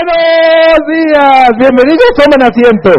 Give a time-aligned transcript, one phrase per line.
[0.00, 2.90] Buenos días, bienvenidos, tomen asiento.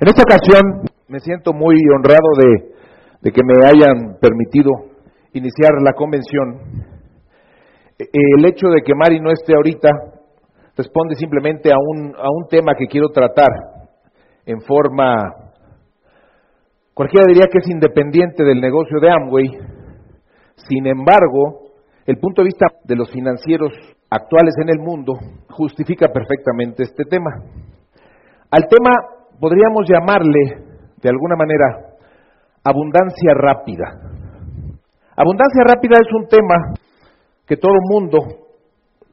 [0.00, 2.74] En esta ocasión me siento muy honrado de,
[3.20, 4.70] de que me hayan permitido
[5.32, 6.88] iniciar la convención.
[7.98, 9.90] El hecho de que Mari no esté ahorita
[10.76, 13.50] responde simplemente a un, a un tema que quiero tratar
[14.46, 15.22] en forma,
[16.94, 19.46] cualquiera diría que es independiente del negocio de Amway,
[20.68, 21.74] sin embargo,
[22.06, 23.72] el punto de vista de los financieros
[24.10, 25.14] actuales en el mundo
[25.50, 27.30] justifica perfectamente este tema.
[28.50, 28.90] Al tema
[29.38, 30.66] podríamos llamarle,
[31.00, 31.94] de alguna manera,
[32.64, 33.86] abundancia rápida.
[35.16, 36.54] Abundancia rápida es un tema
[37.46, 38.18] que todo mundo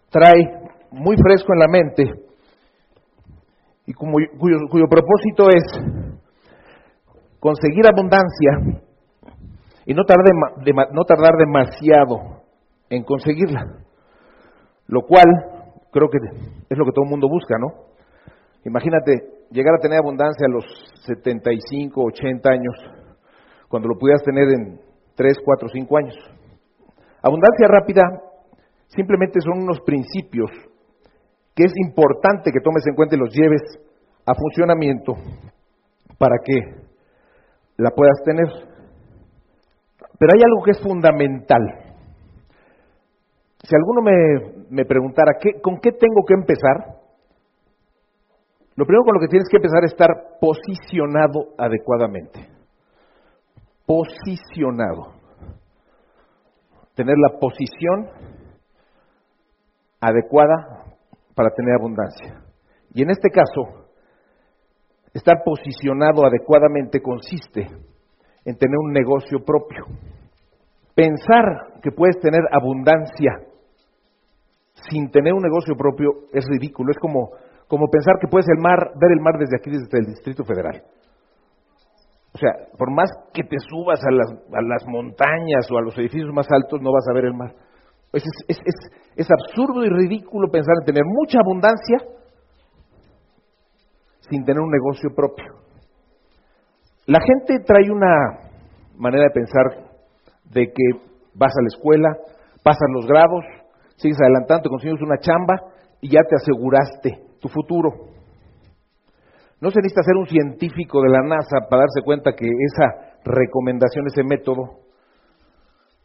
[0.10, 2.04] trae muy fresco en la mente
[3.86, 4.28] y cuyo,
[4.70, 5.64] cuyo propósito es
[7.40, 8.82] conseguir abundancia
[9.86, 12.42] y no tardar, dema- dema- no tardar demasiado
[12.90, 13.66] en conseguirla,
[14.88, 15.26] lo cual
[15.92, 16.18] creo que
[16.70, 17.88] es lo que todo el mundo busca, ¿no?
[18.66, 20.66] Imagínate llegar a tener abundancia a los
[21.06, 22.76] 75, 80 años,
[23.70, 24.80] cuando lo pudieras tener en
[25.16, 26.16] 3, 4, 5 años.
[27.22, 28.02] Abundancia rápida
[28.88, 30.52] simplemente son unos principios
[31.56, 33.62] que es importante que tomes en cuenta y los lleves
[34.26, 35.14] a funcionamiento
[36.20, 36.88] para que
[37.78, 38.48] la puedas tener.
[40.20, 41.87] Pero hay algo que es fundamental.
[43.68, 47.02] Si alguno me, preguntara, ¿qué, ¿con qué tengo que empezar?
[48.78, 52.48] Lo primero con lo que tienes que empezar es estar posicionado adecuadamente.
[53.86, 55.16] Posicionado.
[56.96, 58.10] Tener la posición
[60.00, 60.86] adecuada
[61.36, 62.42] para tener abundancia.
[62.94, 63.90] Y en este caso,
[65.14, 67.68] estar posicionado adecuadamente consiste
[68.46, 69.88] en tener un negocio propio.
[70.96, 73.42] Pensar que puedes tener abundancia
[74.90, 76.92] sin tener un negocio propio es ridículo.
[76.92, 77.32] Es como,
[77.68, 80.84] como pensar que puedes el mar, ver el mar desde aquí, desde el Distrito Federal.
[82.34, 85.98] O sea, por más que te subas a las, a las montañas o a los
[85.98, 87.54] edificios más altos, no vas a ver el mar.
[88.14, 88.76] Es, es, es,
[89.16, 91.98] es absurdo y ridículo pensar en tener mucha abundancia
[94.30, 95.54] sin tener un negocio propio.
[97.06, 98.50] La gente trae una
[98.98, 99.88] manera de pensar
[100.46, 101.00] de que
[101.34, 102.18] vas a la escuela,
[102.64, 103.46] pasas los grados,
[103.98, 105.56] sigues adelantando, consigues una chamba
[106.02, 107.90] y ya te aseguraste tu futuro.
[109.60, 114.06] No se necesita ser un científico de la NASA para darse cuenta que esa recomendación,
[114.08, 114.82] ese método,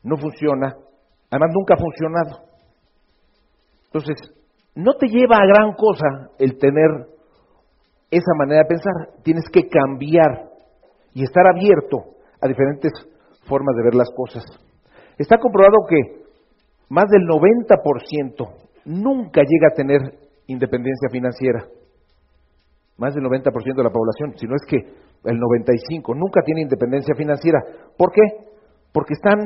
[0.02, 0.74] no funciona.
[1.30, 2.52] Además, nunca ha funcionado.
[3.86, 4.16] Entonces,
[4.74, 6.88] no te lleva a gran cosa el tener
[8.10, 9.22] esa manera de pensar.
[9.22, 10.50] Tienes que cambiar
[11.12, 12.90] y estar abierto a diferentes
[13.44, 14.44] formas de ver las cosas.
[15.18, 16.21] Está comprobado que
[16.92, 18.52] más del 90%
[18.84, 20.00] nunca llega a tener
[20.46, 21.64] independencia financiera.
[22.98, 27.14] Más del 90% de la población, si no es que el 95% nunca tiene independencia
[27.16, 27.60] financiera.
[27.96, 28.20] ¿Por qué?
[28.92, 29.38] Porque están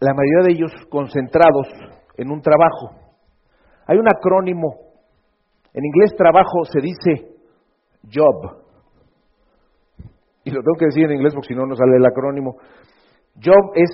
[0.00, 1.68] la mayoría de ellos concentrados
[2.16, 2.96] en un trabajo.
[3.86, 4.74] Hay un acrónimo.
[5.74, 7.36] En inglés trabajo se dice
[8.10, 8.64] job.
[10.44, 12.56] Y lo tengo que decir en inglés porque si no no sale el acrónimo.
[13.34, 13.90] Job es,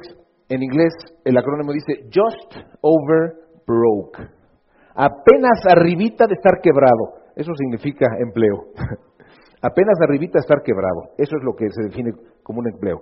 [0.50, 0.92] en inglés,
[1.24, 3.34] el acrónimo dice just over
[3.66, 4.18] broke.
[4.94, 7.30] Apenas arribita de estar quebrado.
[7.36, 8.74] Eso significa empleo.
[9.62, 11.14] Apenas arribita de estar quebrado.
[11.16, 12.12] Eso es lo que se define
[12.42, 13.00] como un empleo.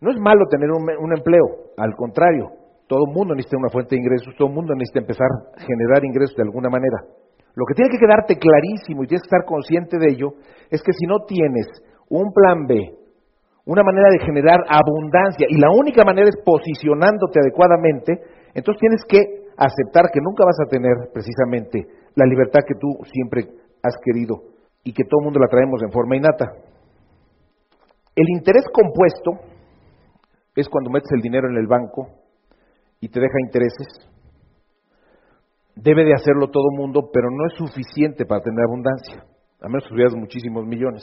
[0.00, 2.50] No es malo tener un, empleo, al contrario.
[2.86, 6.04] Todo el mundo necesita una fuente de ingresos, todo el mundo necesita empezar a generar
[6.04, 6.98] ingresos de alguna manera.
[7.54, 10.34] Lo que tiene que quedarte clarísimo y tienes que estar consciente de ello
[10.70, 11.66] es que si no tienes
[12.08, 13.01] un plan B,
[13.64, 18.20] una manera de generar abundancia, y la única manera es posicionándote adecuadamente,
[18.54, 23.48] entonces tienes que aceptar que nunca vas a tener precisamente la libertad que tú siempre
[23.82, 24.42] has querido
[24.84, 26.52] y que todo el mundo la traemos en forma innata.
[28.14, 29.30] El interés compuesto
[30.54, 32.08] es cuando metes el dinero en el banco
[33.00, 33.88] y te deja intereses.
[35.74, 39.24] Debe de hacerlo todo el mundo, pero no es suficiente para tener abundancia,
[39.60, 41.02] a menos que tuvieras muchísimos millones.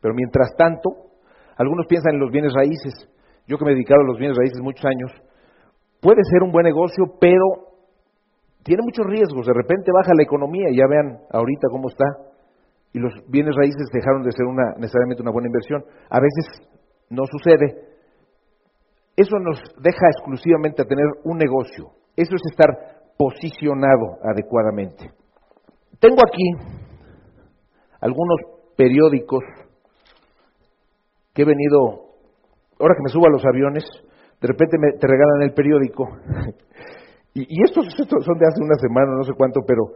[0.00, 1.07] Pero mientras tanto,
[1.58, 2.94] algunos piensan en los bienes raíces.
[3.46, 5.10] Yo que me he dedicado a los bienes raíces muchos años,
[6.00, 7.68] puede ser un buen negocio, pero
[8.62, 9.46] tiene muchos riesgos.
[9.46, 12.04] De repente baja la economía ya vean ahorita cómo está.
[12.92, 15.84] Y los bienes raíces dejaron de ser una, necesariamente una buena inversión.
[16.08, 16.68] A veces
[17.10, 17.88] no sucede.
[19.16, 21.90] Eso nos deja exclusivamente a tener un negocio.
[22.16, 22.68] Eso es estar
[23.16, 25.10] posicionado adecuadamente.
[25.98, 26.78] Tengo aquí
[28.00, 28.38] algunos
[28.76, 29.42] periódicos
[31.38, 32.18] que he venido,
[32.82, 33.86] ahora que me subo a los aviones,
[34.42, 36.02] de repente me, te regalan el periódico.
[37.32, 39.94] y, estos, estos son de hace una semana, no sé cuánto, pero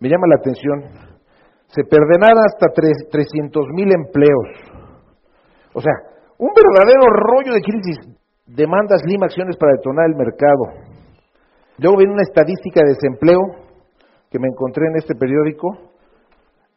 [0.00, 0.84] me llama la atención,
[1.68, 4.92] se perderán hasta 300 mil empleos.
[5.72, 5.96] O sea,
[6.36, 7.96] un verdadero rollo de crisis.
[8.44, 10.92] Demanda Slim acciones para detonar el mercado.
[11.78, 13.40] Luego viene una estadística de desempleo
[14.28, 15.91] que me encontré en este periódico,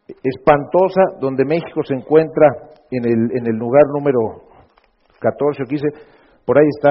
[0.08, 2.48] espantosa, donde México se encuentra
[2.92, 4.20] en el, en el lugar número
[5.20, 5.88] 14 o 15,
[6.46, 6.90] por ahí está.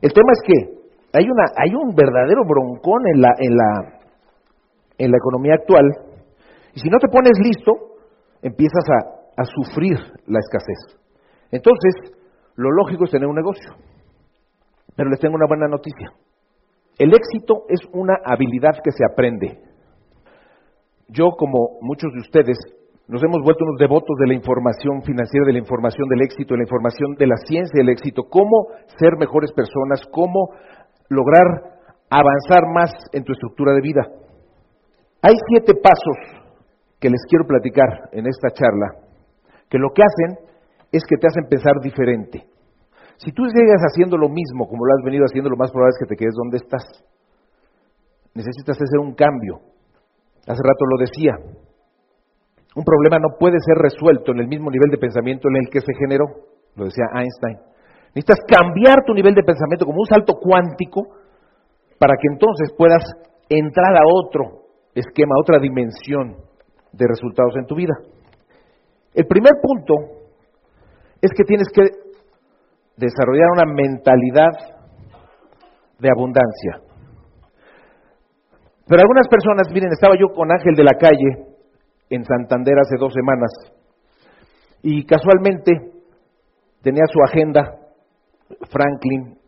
[0.00, 0.76] El tema es que
[1.12, 3.98] hay, una, hay un verdadero broncón en la, en, la,
[4.98, 5.84] en la economía actual,
[6.74, 7.72] y si no te pones listo,
[8.42, 9.96] empiezas a, a sufrir
[10.26, 11.00] la escasez.
[11.50, 12.12] Entonces,
[12.56, 13.72] lo lógico es tener un negocio.
[14.94, 16.12] Pero les tengo una buena noticia.
[16.98, 19.60] El éxito es una habilidad que se aprende.
[21.08, 22.58] Yo, como muchos de ustedes,
[23.08, 26.58] nos hemos vuelto unos devotos de la información financiera, de la información del éxito, de
[26.58, 28.66] la información de la ciencia del éxito, cómo
[28.98, 30.50] ser mejores personas, cómo
[31.08, 31.78] lograr
[32.10, 34.02] avanzar más en tu estructura de vida.
[35.22, 36.42] Hay siete pasos
[36.98, 39.06] que les quiero platicar en esta charla,
[39.70, 40.38] que lo que hacen
[40.90, 42.46] es que te hacen pensar diferente.
[43.18, 45.98] Si tú sigues haciendo lo mismo como lo has venido haciendo, lo más probable es
[46.02, 46.84] que te quedes donde estás.
[48.34, 49.60] Necesitas hacer un cambio.
[50.46, 51.32] Hace rato lo decía.
[52.76, 55.80] Un problema no puede ser resuelto en el mismo nivel de pensamiento en el que
[55.80, 56.24] se generó.
[56.76, 57.58] Lo decía Einstein.
[58.14, 61.02] Necesitas cambiar tu nivel de pensamiento como un salto cuántico
[61.98, 63.02] para que entonces puedas
[63.48, 66.36] entrar a otro esquema, a otra dimensión
[66.92, 67.94] de resultados en tu vida.
[69.14, 69.94] El primer punto
[71.20, 71.82] es que tienes que
[72.96, 74.52] desarrollar una mentalidad
[75.98, 76.85] de abundancia.
[78.88, 81.56] Pero algunas personas, miren, estaba yo con Ángel de la Calle
[82.08, 83.50] en Santander hace dos semanas
[84.82, 85.72] y casualmente
[86.82, 87.80] tenía su agenda,
[88.70, 89.38] Franklin,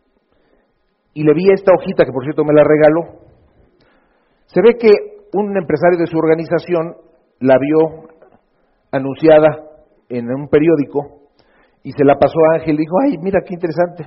[1.13, 3.19] y le vi esta hojita que por cierto me la regaló.
[4.47, 4.89] Se ve que
[5.33, 6.97] un empresario de su organización
[7.39, 8.09] la vio
[8.91, 9.69] anunciada
[10.09, 11.29] en un periódico
[11.83, 14.05] y se la pasó a Ángel y dijo, ay, mira qué interesante.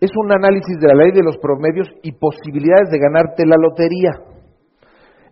[0.00, 4.12] Es un análisis de la ley de los promedios y posibilidades de ganarte la lotería.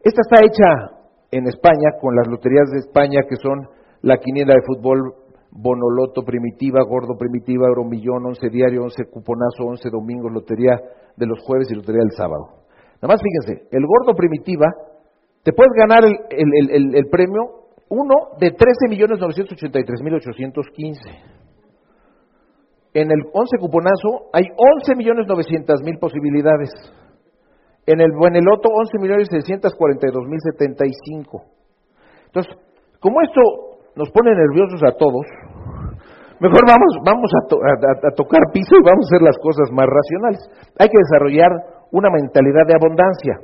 [0.05, 0.93] Esta está hecha
[1.31, 3.69] en España con las loterías de España que son
[4.03, 5.15] la quiniela de fútbol,
[5.51, 10.79] Bonoloto Primitiva, Gordo Primitiva, Euromillón, 11 Diario, 11 Cuponazo, 11 Domingos, Lotería
[11.17, 12.67] de los jueves y Lotería del sábado.
[13.01, 14.67] Nada más fíjense, el Gordo Primitiva,
[15.43, 16.19] te puedes ganar el,
[16.71, 21.38] el, el premio uno de 13.983.815.
[22.99, 25.31] En el 11 cuponazo hay 11.900.000
[26.01, 26.73] posibilidades.
[27.87, 31.45] En el Bueneloto 11.642.075.
[32.27, 32.59] Entonces,
[32.99, 33.41] como esto
[33.95, 35.23] nos pone nerviosos a todos,
[36.41, 37.47] mejor vamos, vamos a,
[38.09, 40.43] a tocar piso y vamos a hacer las cosas más racionales.
[40.81, 41.53] Hay que desarrollar
[41.93, 43.39] una mentalidad de abundancia.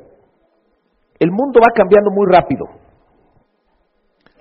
[1.21, 2.67] El mundo va cambiando muy rápido.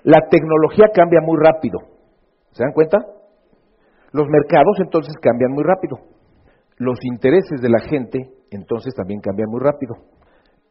[0.02, 1.78] La tecnología cambia muy rápido.
[2.50, 3.13] ¿Se dan cuenta?
[4.14, 5.98] Los mercados entonces cambian muy rápido.
[6.78, 9.96] Los intereses de la gente entonces también cambian muy rápido.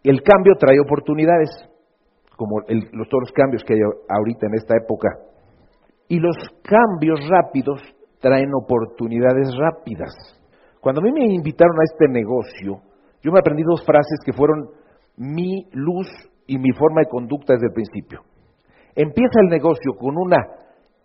[0.01, 1.49] El cambio trae oportunidades,
[2.37, 5.09] como los, todos los cambios que hay ahorita en esta época.
[6.07, 7.81] Y los cambios rápidos
[8.21, 10.13] traen oportunidades rápidas.
[10.79, 12.79] Cuando a mí me invitaron a este negocio,
[13.21, 14.69] yo me aprendí dos frases que fueron
[15.17, 16.07] mi luz
[16.47, 18.21] y mi forma de conducta desde el principio.
[18.95, 20.37] Empieza el negocio con una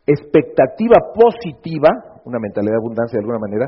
[0.08, 3.66] expectativa positiva, una mentalidad de abundancia de alguna manera,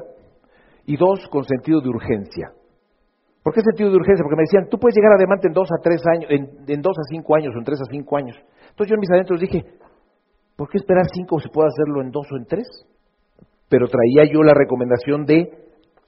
[0.87, 2.53] y dos, con sentido de urgencia.
[3.43, 4.23] ¿Por qué sentido de urgencia?
[4.23, 6.97] Porque me decían, tú puedes llegar a diamante en dos a tres años, en, dos
[6.99, 8.37] a cinco años o en tres a cinco años.
[8.71, 9.65] Entonces yo en mis adentros dije,
[10.57, 12.69] ¿por qué esperar cinco si puedo hacerlo en dos o en tres?
[13.69, 15.49] Pero traía yo la recomendación de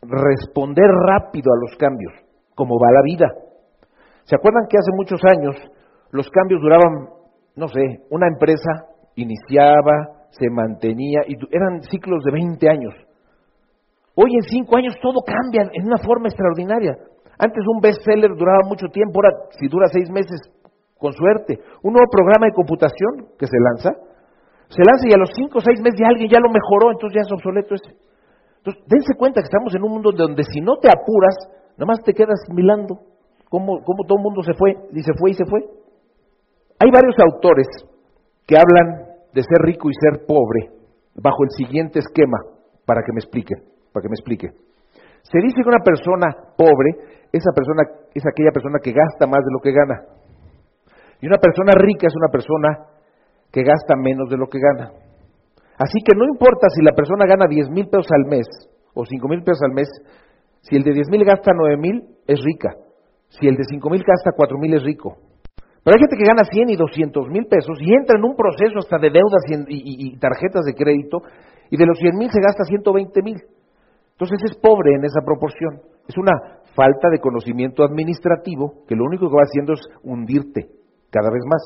[0.03, 2.13] responder rápido a los cambios,
[2.55, 3.29] como va la vida.
[4.25, 5.57] ¿Se acuerdan que hace muchos años
[6.11, 7.23] los cambios duraban
[7.57, 7.81] no sé,
[8.11, 12.95] una empresa iniciaba, se mantenía, y eran ciclos de 20 años.
[14.15, 16.97] Hoy en 5 años todo cambia en una forma extraordinaria.
[17.39, 20.41] Antes un bestseller duraba mucho tiempo, ahora si dura 6 meses,
[20.99, 21.59] con suerte.
[21.83, 23.91] Un nuevo programa de computación que se lanza,
[24.69, 27.17] se lanza y a los 5 o 6 meses ya alguien ya lo mejoró, entonces
[27.17, 27.93] ya es obsoleto ese.
[28.59, 31.37] Entonces, dense cuenta que estamos en un mundo donde si no te apuras,
[31.77, 33.01] nada más te quedas mirando
[33.51, 35.61] cómo, cómo todo el mundo se fue, y se fue y se fue.
[36.79, 37.69] Hay varios autores
[38.47, 40.71] que hablan de ser rico y ser pobre
[41.15, 42.39] bajo el siguiente esquema,
[42.87, 43.55] para que me explique,
[43.93, 44.49] para que me explique.
[45.23, 47.83] Se dice que una persona pobre, esa persona
[48.15, 50.03] es aquella persona que gasta más de lo que gana.
[51.21, 52.69] Y una persona rica es una persona
[53.53, 54.91] que gasta menos de lo que gana.
[55.79, 58.47] Así que no importa si la persona gana 10 mil pesos al mes
[58.95, 59.89] o 5 mil pesos al mes,
[60.63, 62.75] si el de 10 mil gasta 9 mil, es rica.
[63.29, 65.17] Si el de 5 mil gasta 4 mil, es rico.
[65.83, 68.79] Pero hay gente que gana 100 y 200 mil pesos y entra en un proceso
[68.79, 71.23] hasta de deudas y, tarjetas de crédito
[71.71, 73.43] y de los 100 mil se gasta 120 mil.
[74.13, 75.83] Entonces es pobre en esa proporción.
[76.07, 80.71] Es una falta de conocimiento administrativo que lo único que va haciendo es hundirte
[81.11, 81.63] cada vez más.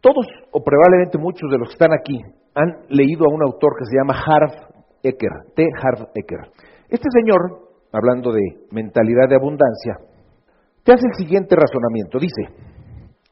[0.00, 2.20] Todos, o probablemente muchos de los que están aquí,
[2.54, 5.66] han leído a un autor que se llama Harv Ecker, T.
[5.82, 6.52] Harv Ecker.
[6.88, 9.98] Este señor, hablando de mentalidad de abundancia,
[10.84, 12.18] te hace el siguiente razonamiento.
[12.18, 12.73] Dice,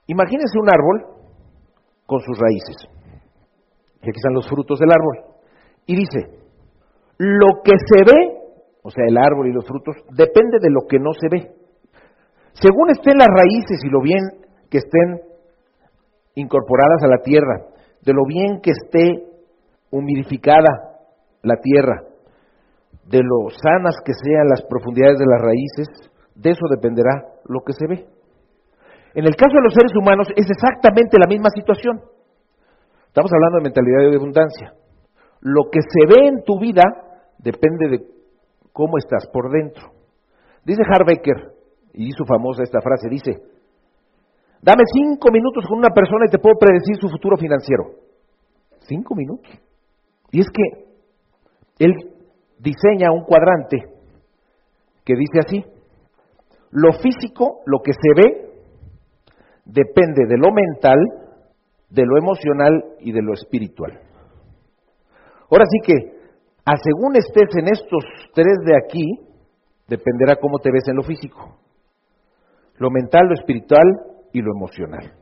[0.06, 1.06] imagínese un árbol
[2.06, 2.76] con sus raíces.
[4.02, 5.36] Y aquí están los frutos del árbol.
[5.86, 6.42] Y dice,
[7.18, 8.38] lo que se ve,
[8.82, 11.52] o sea, el árbol y los frutos, depende de lo que no se ve.
[12.54, 14.20] Según estén las raíces y lo bien
[14.70, 15.22] que estén
[16.34, 17.66] incorporadas a la tierra,
[18.02, 19.24] de lo bien que esté
[19.90, 20.98] humidificada
[21.42, 22.02] la tierra,
[23.06, 27.10] de lo sanas que sean las profundidades de las raíces, de eso dependerá
[27.46, 28.06] lo que se ve.
[29.14, 32.00] En el caso de los seres humanos es exactamente la misma situación.
[33.06, 34.74] Estamos hablando de mentalidad de abundancia.
[35.40, 36.82] Lo que se ve en tu vida
[37.38, 38.06] depende de
[38.72, 39.90] cómo estás por dentro.
[40.64, 41.52] Dice Harbecker,
[41.92, 43.42] y hizo famosa esta frase, dice,
[44.62, 47.84] dame cinco minutos con una persona y te puedo predecir su futuro financiero.
[48.80, 49.52] Cinco minutos.
[50.30, 51.92] Y es que él
[52.58, 53.78] diseña un cuadrante
[55.04, 55.64] que dice así,
[56.70, 58.51] lo físico, lo que se ve,
[59.64, 60.98] depende de lo mental,
[61.90, 64.00] de lo emocional y de lo espiritual.
[65.50, 66.22] Ahora sí que,
[66.64, 68.04] a según estés en estos
[68.34, 69.04] tres de aquí,
[69.88, 71.58] dependerá cómo te ves en lo físico,
[72.78, 73.84] lo mental, lo espiritual
[74.32, 75.12] y lo emocional.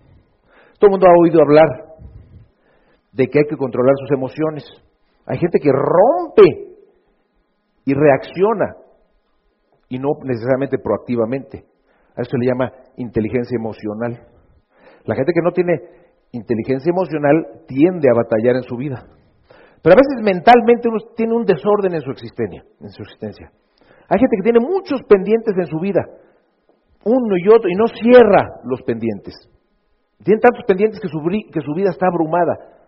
[0.78, 1.90] Todo el mundo ha oído hablar
[3.12, 4.64] de que hay que controlar sus emociones.
[5.26, 6.70] Hay gente que rompe
[7.84, 8.76] y reacciona,
[9.88, 11.64] y no necesariamente proactivamente.
[12.16, 14.26] A eso se le llama inteligencia emocional.
[15.04, 15.80] La gente que no tiene
[16.32, 19.06] inteligencia emocional tiende a batallar en su vida.
[19.82, 22.64] Pero a veces mentalmente uno tiene un desorden en su existencia.
[22.80, 23.50] En su existencia.
[24.08, 26.02] Hay gente que tiene muchos pendientes en su vida,
[27.04, 29.34] uno y otro, y no cierra los pendientes.
[30.22, 31.18] Tiene tantos pendientes que su,
[31.50, 32.80] que su vida está abrumada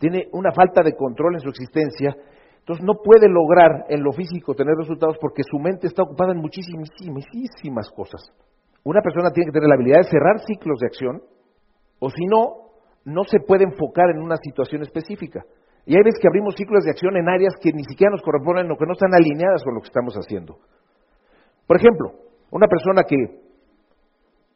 [0.00, 2.16] tiene una falta de control en su existencia,
[2.58, 6.38] entonces no puede lograr en lo físico tener resultados porque su mente está ocupada en
[6.38, 8.22] muchísimas, muchísimas cosas.
[8.82, 11.22] Una persona tiene que tener la habilidad de cerrar ciclos de acción,
[12.00, 12.72] o si no,
[13.04, 15.44] no se puede enfocar en una situación específica.
[15.86, 18.70] Y hay veces que abrimos ciclos de acción en áreas que ni siquiera nos corresponden
[18.70, 20.58] o que no están alineadas con lo que estamos haciendo.
[21.66, 22.12] Por ejemplo,
[22.50, 23.16] una persona que,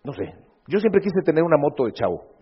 [0.03, 0.35] no sé,
[0.67, 2.35] yo siempre quise tener una moto de chavo.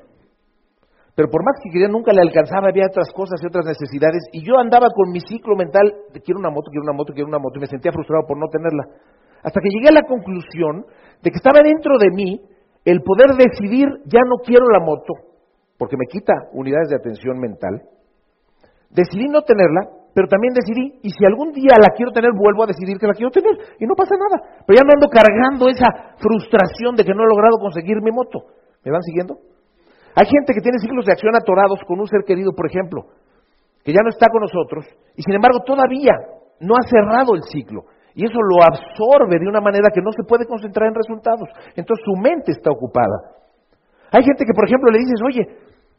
[1.15, 4.25] Pero por más que quería, nunca le alcanzaba, había otras cosas y otras necesidades.
[4.33, 7.29] Y yo andaba con mi ciclo mental de quiero una moto, quiero una moto, quiero
[7.29, 8.85] una moto, y me sentía frustrado por no tenerla.
[9.43, 10.87] Hasta que llegué a la conclusión
[11.21, 12.41] de que estaba dentro de mí
[12.85, 15.15] el poder decidir, ya no quiero la moto,
[15.79, 17.83] porque me quita unidades de atención mental.
[18.91, 22.67] Decidí no tenerla, pero también decidí, y si algún día la quiero tener, vuelvo a
[22.67, 24.63] decidir que la quiero tener, y no pasa nada.
[24.67, 28.45] Pero ya no ando cargando esa frustración de que no he logrado conseguir mi moto.
[28.85, 29.39] ¿Me van siguiendo?
[30.15, 33.07] Hay gente que tiene ciclos de acción atorados con un ser querido, por ejemplo,
[33.85, 34.85] que ya no está con nosotros,
[35.17, 36.13] y sin embargo todavía
[36.61, 37.85] no ha cerrado el ciclo.
[38.15, 41.49] Y eso lo absorbe de una manera que no se puede concentrar en resultados.
[41.77, 43.41] Entonces su mente está ocupada.
[44.13, 45.43] Hay gente que, por ejemplo, le dices, oye,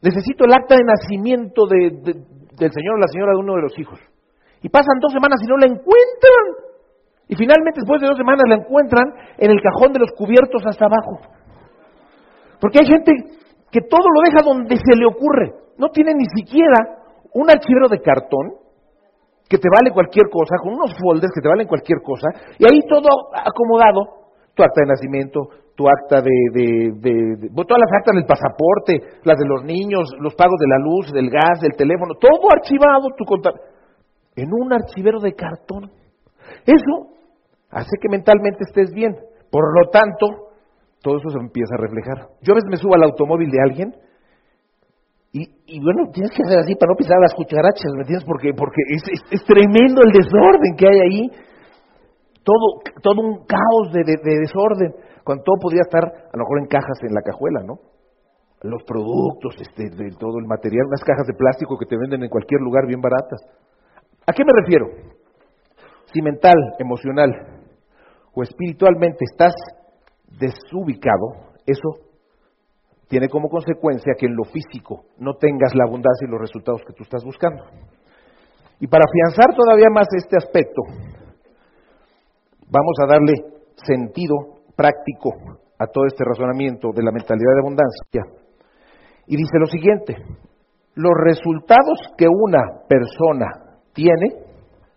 [0.00, 3.98] necesito el acta de nacimiento del señor o la señora de uno de los hijos.
[4.62, 6.46] Y pasan dos semanas y no la encuentran.
[7.26, 9.04] Y finalmente, después de dos semanas, la encuentran
[9.38, 11.20] en el cajón de los cubiertos hasta abajo.
[12.60, 13.12] Porque hay gente
[13.70, 15.52] que todo lo deja donde se le ocurre.
[15.76, 17.02] No tiene ni siquiera
[17.32, 18.63] un archivero de cartón
[19.48, 22.80] que te vale cualquier cosa, con unos folders que te valen cualquier cosa, y ahí
[22.88, 29.20] todo acomodado, tu acta de nacimiento, tu acta de, de, todas las actas del pasaporte,
[29.24, 33.08] las de los niños, los pagos de la luz, del gas, del teléfono, todo archivado,
[33.16, 33.24] tu
[34.36, 35.90] en un archivero de cartón.
[36.64, 37.14] Eso
[37.70, 39.16] hace que mentalmente estés bien.
[39.50, 40.54] Por lo tanto,
[41.02, 42.28] todo eso se empieza a reflejar.
[42.42, 43.94] Yo a veces me subo al automóvil de alguien
[45.36, 48.24] y, bueno, tienes que hacer así para no pisar las cucharachas, ¿me entiendes?
[48.24, 51.22] Porque, porque es, tremendo el desorden que hay ahí.
[52.44, 57.02] Todo, todo un caos de, desorden, cuando todo podría estar a lo mejor en cajas
[57.02, 57.80] en la cajuela, ¿no?
[58.62, 62.30] Los productos, este, de todo el material, unas cajas de plástico que te venden en
[62.30, 63.42] cualquier lugar bien baratas.
[64.28, 64.86] ¿A qué me refiero?
[66.12, 67.32] Si mental, emocional
[68.34, 69.52] o espiritualmente estás
[70.38, 72.13] desubicado, eso
[73.08, 76.92] tiene como consecuencia que en lo físico no tengas la abundancia y los resultados que
[76.92, 77.64] tú estás buscando.
[78.80, 80.82] Y para afianzar todavía más este aspecto,
[82.68, 83.32] vamos a darle
[83.76, 84.34] sentido
[84.76, 85.30] práctico
[85.78, 88.44] a todo este razonamiento de la mentalidad de abundancia
[89.26, 90.16] y dice lo siguiente,
[90.94, 94.44] los resultados que una persona tiene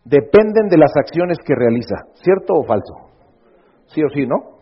[0.04, 2.94] dependen de las acciones que realiza, ¿cierto o falso?
[3.88, 4.58] Sí o sí, ¿no?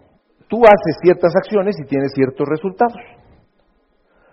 [0.48, 3.02] Tú haces ciertas acciones y tienes ciertos resultados.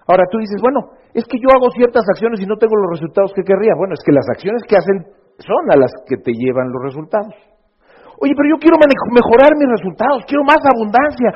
[0.06, 3.32] Ahora tú dices, bueno, es que yo hago ciertas acciones y no tengo los resultados
[3.34, 3.74] que querría.
[3.76, 5.06] Bueno, es que las acciones que hacen
[5.38, 7.34] son a las que te llevan los resultados.
[8.18, 11.30] Oye, pero yo quiero mejorar mis resultados, quiero más abundancia.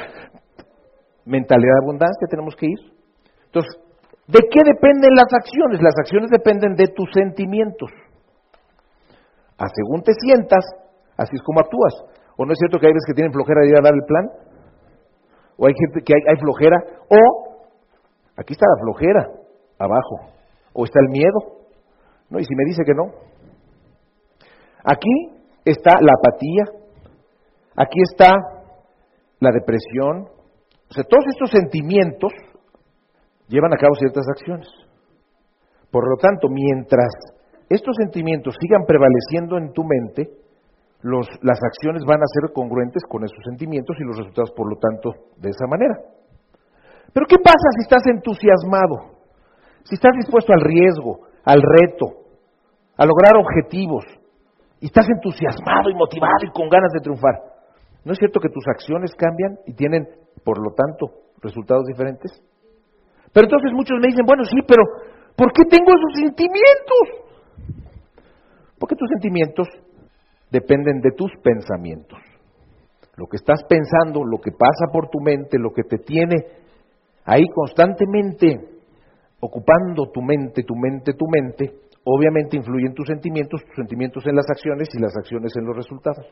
[1.24, 2.78] Mentalidad de abundancia tenemos que ir.
[3.50, 3.74] Entonces,
[4.26, 5.82] ¿de qué dependen las acciones?
[5.82, 7.90] Las acciones dependen de tus sentimientos.
[9.58, 10.62] A según te sientas,
[11.16, 11.94] así es como actúas.
[12.36, 14.04] ¿O no es cierto que hay veces que tienen flojera de ir a dar el
[14.06, 14.30] plan?
[15.56, 16.76] ¿O hay gente que hay, hay flojera?
[17.08, 17.45] ¿O
[18.36, 19.30] aquí está la flojera,
[19.78, 20.32] abajo?
[20.72, 21.66] ¿O está el miedo?
[22.30, 22.38] ¿No?
[22.38, 23.12] Y si me dice que no.
[24.84, 26.64] Aquí está la apatía,
[27.76, 28.34] aquí está
[29.40, 30.28] la depresión.
[30.88, 32.32] O sea, todos estos sentimientos
[33.48, 34.68] llevan a cabo ciertas acciones.
[35.90, 37.08] Por lo tanto, mientras
[37.68, 40.30] estos sentimientos sigan prevaleciendo en tu mente,
[41.02, 45.10] las acciones van a ser congruentes con esos sentimientos y los resultados, por lo tanto,
[45.36, 45.94] de esa manera.
[47.12, 49.16] Pero ¿qué pasa si estás entusiasmado?
[49.84, 52.26] Si estás dispuesto al riesgo, al reto,
[52.96, 54.04] a lograr objetivos,
[54.80, 57.34] y estás entusiasmado y motivado y con ganas de triunfar.
[58.04, 60.06] ¿No es cierto que tus acciones cambian y tienen,
[60.44, 62.30] por lo tanto, resultados diferentes?
[63.32, 64.84] Pero entonces muchos me dicen, bueno, sí, pero
[65.34, 67.26] ¿por qué tengo esos sentimientos?
[68.78, 69.68] Porque tus sentimientos
[70.50, 72.18] dependen de tus pensamientos.
[73.16, 76.36] Lo que estás pensando, lo que pasa por tu mente, lo que te tiene
[77.26, 78.76] ahí constantemente
[79.40, 84.46] ocupando tu mente, tu mente, tu mente, obviamente influyen tus sentimientos, tus sentimientos en las
[84.48, 86.24] acciones y las acciones en los resultados.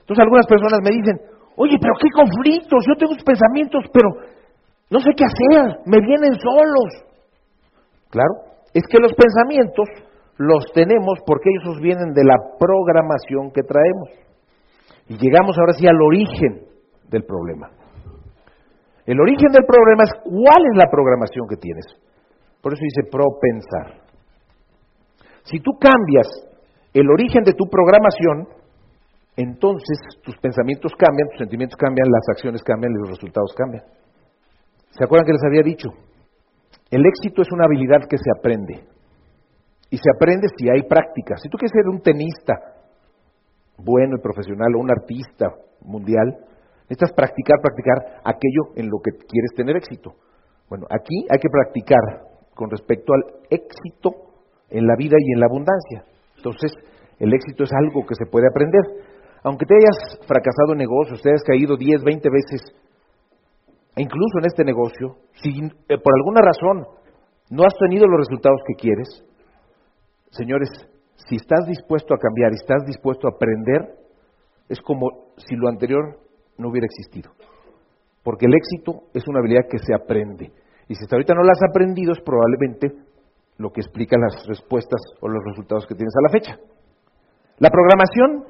[0.00, 1.20] Entonces algunas personas me dicen,
[1.56, 4.08] oye, pero qué conflictos, yo tengo pensamientos, pero
[4.90, 6.90] no sé qué hacer, me vienen solos.
[8.10, 8.34] Claro,
[8.72, 9.88] es que los pensamientos
[10.36, 14.08] los tenemos porque ellos vienen de la programación que traemos.
[15.08, 16.66] Y llegamos ahora sí al origen
[17.08, 17.83] del problema.
[19.06, 21.84] El origen del problema es cuál es la programación que tienes.
[22.62, 24.00] Por eso dice propensar.
[25.44, 26.26] Si tú cambias
[26.94, 28.48] el origen de tu programación,
[29.36, 33.84] entonces tus pensamientos cambian, tus sentimientos cambian, las acciones cambian y los resultados cambian.
[34.90, 35.88] ¿Se acuerdan que les había dicho?
[36.90, 38.86] El éxito es una habilidad que se aprende.
[39.90, 41.36] Y se aprende si hay práctica.
[41.36, 42.54] Si tú quieres ser un tenista
[43.76, 45.46] bueno y profesional o un artista
[45.82, 46.38] mundial,
[46.88, 50.14] necesitas practicar, practicar aquello en lo que quieres tener éxito.
[50.68, 52.00] Bueno, aquí hay que practicar
[52.54, 54.10] con respecto al éxito
[54.70, 56.04] en la vida y en la abundancia.
[56.36, 56.72] Entonces,
[57.18, 58.82] el éxito es algo que se puede aprender.
[59.42, 62.60] Aunque te hayas fracasado en negocios, te hayas caído 10, 20 veces,
[63.96, 65.50] e incluso en este negocio, si
[65.88, 66.86] eh, por alguna razón
[67.50, 69.22] no has tenido los resultados que quieres,
[70.36, 70.68] Señores,
[71.28, 73.94] si estás dispuesto a cambiar y estás dispuesto a aprender,
[74.68, 76.18] es como si lo anterior
[76.58, 77.32] no hubiera existido.
[78.22, 80.52] Porque el éxito es una habilidad que se aprende.
[80.88, 82.92] Y si hasta ahorita no la has aprendido, es probablemente
[83.58, 86.58] lo que explica las respuestas o los resultados que tienes a la fecha.
[87.58, 88.44] La programación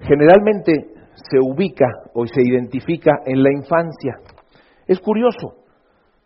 [0.00, 0.72] generalmente
[1.14, 4.18] se ubica o se identifica en la infancia.
[4.86, 5.64] Es curioso,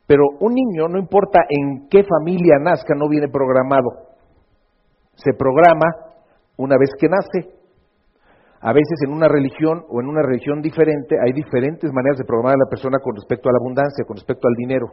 [0.07, 4.13] pero un niño, no importa en qué familia nazca, no viene programado
[5.15, 5.87] se programa
[6.57, 7.62] una vez que nace.
[8.63, 12.55] A veces en una religión o en una religión diferente hay diferentes maneras de programar
[12.55, 14.87] a la persona con respecto a la abundancia, con respecto al dinero.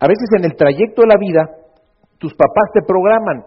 [0.00, 1.46] A veces en el trayecto de la vida,
[2.18, 3.46] tus papás te programan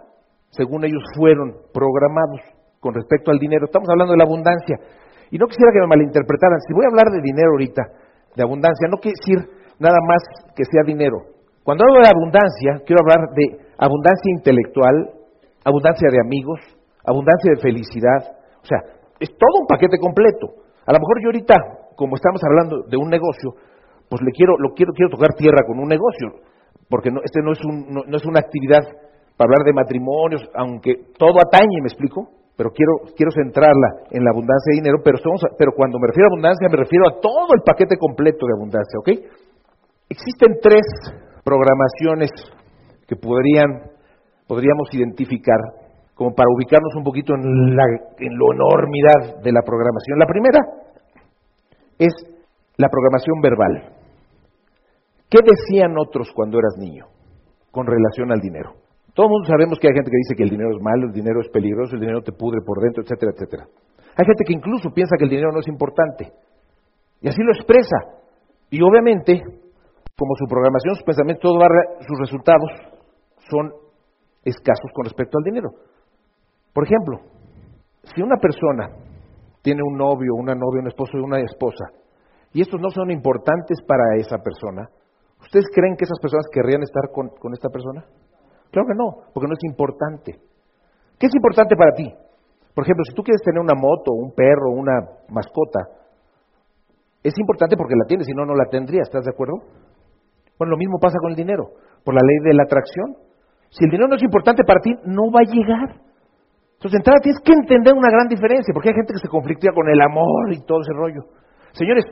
[0.56, 2.40] según ellos fueron programados
[2.80, 3.66] con respecto al dinero.
[3.66, 4.80] Estamos hablando de la abundancia.
[5.32, 6.60] Y no quisiera que me malinterpretaran.
[6.64, 7.84] Si voy a hablar de dinero ahorita,
[8.36, 9.40] de abundancia, no quiere decir
[9.80, 10.24] nada más
[10.56, 11.18] que sea dinero.
[11.64, 14.96] Cuando hablo de abundancia, quiero hablar de abundancia intelectual,
[15.66, 16.60] abundancia de amigos,
[17.04, 18.22] abundancia de felicidad.
[18.64, 18.80] O sea,
[19.20, 20.66] es todo un paquete completo.
[20.86, 21.56] A lo mejor yo ahorita,
[21.96, 23.56] como estamos hablando de un negocio,
[24.10, 26.46] pues le quiero, lo quiero, quiero tocar tierra con un negocio,
[26.90, 28.84] porque no, este no es, un, no, es una actividad
[29.38, 34.32] para hablar de matrimonios, aunque todo atañe, me explico, pero quiero, quiero centrarla en la
[34.32, 35.18] abundancia de dinero, pero,
[35.58, 39.00] pero cuando me refiero a abundancia me refiero a todo el paquete completo de abundancia,
[39.00, 39.10] ¿ok?
[40.08, 40.86] Existen tres
[41.44, 42.30] programaciones
[43.08, 43.92] que podrían
[44.48, 45.58] podríamos identificar
[46.16, 47.84] como para ubicarnos un poquito en, la,
[48.18, 50.18] en lo enormidad de la programación.
[50.18, 50.60] La primera
[52.00, 52.14] es
[52.78, 53.94] la programación verbal.
[55.30, 57.06] ¿Qué decían otros cuando eras niño
[57.72, 58.74] con relación al dinero?
[59.14, 61.14] Todo el mundo sabemos que hay gente que dice que el dinero es malo, el
[61.14, 63.64] dinero es peligroso, el dinero te pudre por dentro, etcétera, etcétera.
[64.16, 66.32] Hay gente que incluso piensa que el dinero no es importante.
[67.22, 68.24] Y así lo expresa.
[68.70, 69.42] Y obviamente,
[70.16, 71.68] como su programación, su pensamiento, todo va,
[72.08, 72.72] sus resultados
[73.50, 73.72] son
[74.44, 75.70] escasos con respecto al dinero.
[76.76, 77.22] Por ejemplo,
[78.04, 78.92] si una persona
[79.62, 81.86] tiene un novio, una novia, un esposo y una esposa,
[82.52, 84.84] y estos no son importantes para esa persona,
[85.40, 88.04] ¿ustedes creen que esas personas querrían estar con, con esta persona?
[88.72, 90.36] Claro que no, porque no es importante.
[91.18, 92.12] ¿Qué es importante para ti?
[92.76, 95.80] Por ejemplo, si tú quieres tener una moto, un perro, una mascota,
[97.24, 99.64] es importante porque la tienes, si no, no la tendrías, ¿estás de acuerdo?
[100.60, 101.72] Bueno, lo mismo pasa con el dinero,
[102.04, 103.16] por la ley de la atracción.
[103.70, 106.05] Si el dinero no es importante para ti, no va a llegar.
[106.76, 109.90] Entonces, entrada tienes que entender una gran diferencia, porque hay gente que se conflictúa con
[109.90, 111.24] el amor y todo ese rollo.
[111.74, 112.06] Señores,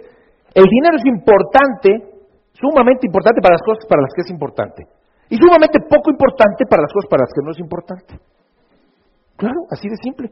[0.56, 2.23] el dinero es importante,
[2.54, 4.88] sumamente importante para las cosas para las que es importante,
[5.30, 8.13] y sumamente poco importante para las cosas para las que no es importante.
[9.36, 10.32] Claro, así de simple.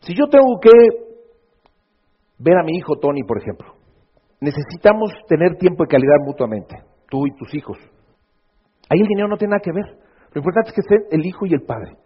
[0.00, 0.70] Si yo tengo que
[2.38, 3.74] ver a mi hijo Tony, por ejemplo,
[4.40, 6.76] necesitamos tener tiempo de calidad mutuamente,
[7.08, 7.78] tú y tus hijos.
[8.88, 9.86] Ahí el dinero no tiene nada que ver.
[10.32, 11.96] Lo importante es que esté el hijo y el padre.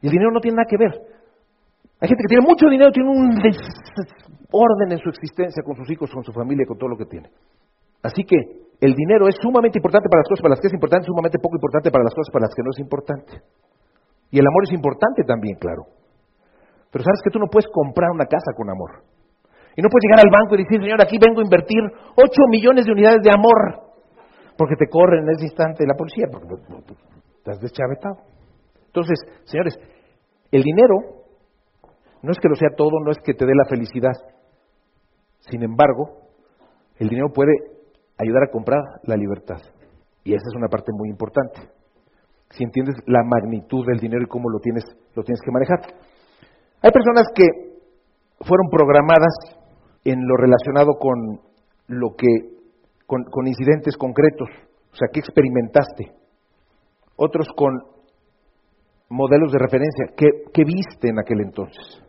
[0.00, 0.92] Y el dinero no tiene nada que ver.
[2.00, 6.10] Hay gente que tiene mucho dinero, tiene un desorden en su existencia con sus hijos,
[6.10, 7.28] con su familia, con todo lo que tiene.
[8.02, 8.36] Así que
[8.80, 11.56] el dinero es sumamente importante para las cosas para las que es importante, sumamente poco
[11.56, 13.42] importante para las cosas para las que no es importante.
[14.30, 15.90] Y el amor es importante también, claro.
[16.90, 19.02] Pero sabes que tú no puedes comprar una casa con amor.
[19.74, 21.82] Y no puedes llegar al banco y decir, señor, aquí vengo a invertir
[22.14, 23.90] 8 millones de unidades de amor.
[24.56, 26.46] Porque te corren en ese instante la policía, porque
[27.38, 28.37] estás deschavetado.
[28.88, 29.78] Entonces, señores,
[30.50, 31.24] el dinero
[32.22, 34.12] no es que lo sea todo, no es que te dé la felicidad.
[35.50, 36.28] Sin embargo,
[36.96, 37.52] el dinero puede
[38.18, 39.60] ayudar a comprar la libertad.
[40.24, 41.60] Y esa es una parte muy importante.
[42.50, 45.80] Si entiendes la magnitud del dinero y cómo lo tienes, lo tienes que manejar.
[46.82, 47.44] Hay personas que
[48.40, 49.34] fueron programadas
[50.04, 51.40] en lo relacionado con
[51.88, 52.26] lo que,
[53.06, 54.48] con, incidentes concretos,
[54.92, 56.12] o sea, ¿qué experimentaste?
[57.16, 57.97] Otros con
[59.08, 62.02] modelos de referencia, ¿qué, ¿qué, viste en aquel entonces?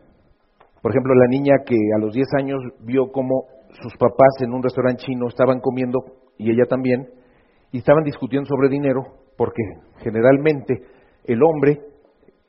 [0.82, 3.46] Por ejemplo, la niña que a los 10 años vio cómo
[3.82, 6.00] sus papás en un restaurante chino estaban comiendo,
[6.38, 7.08] y ella también,
[7.72, 9.02] y estaban discutiendo sobre dinero,
[9.38, 9.62] porque
[10.04, 10.82] generalmente
[11.26, 11.80] el hombre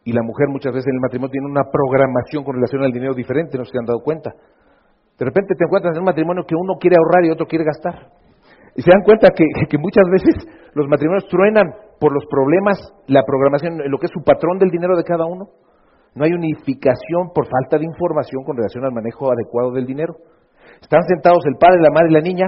[0.04, 3.14] y la mujer muchas veces en el matrimonio tienen una programación con relación al dinero
[3.14, 4.32] diferente, no se han dado cuenta.
[5.18, 8.08] De repente te encuentras en un matrimonio que uno quiere ahorrar y otro quiere gastar.
[8.76, 10.34] Y se dan cuenta que, que muchas veces
[10.74, 11.66] los matrimonios truenan
[11.98, 15.48] por los problemas, la programación, lo que es su patrón del dinero de cada uno.
[16.14, 20.14] No hay unificación por falta de información con relación al manejo adecuado del dinero.
[20.80, 22.46] Están sentados el padre, la madre y la niña,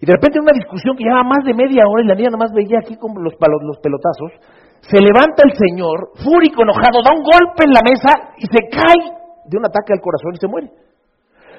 [0.00, 2.30] y de repente en una discusión que lleva más de media hora y la niña
[2.30, 4.34] nomás veía aquí con los, los pelotazos,
[4.82, 9.14] se levanta el señor, fúrico, enojado, da un golpe en la mesa y se cae
[9.46, 10.70] de un ataque al corazón y se muere.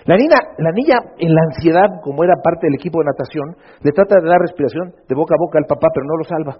[0.05, 3.91] La niña, la niña, en la ansiedad, como era parte del equipo de natación, le
[3.91, 6.59] trata de dar respiración de boca a boca al papá, pero no lo salva.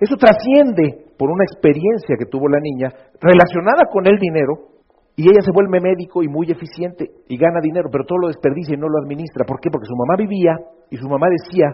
[0.00, 4.74] Eso trasciende por una experiencia que tuvo la niña relacionada con el dinero
[5.14, 8.74] y ella se vuelve médico y muy eficiente y gana dinero, pero todo lo desperdicia
[8.74, 9.46] y no lo administra.
[9.46, 9.70] ¿Por qué?
[9.70, 10.58] Porque su mamá vivía
[10.90, 11.70] y su mamá decía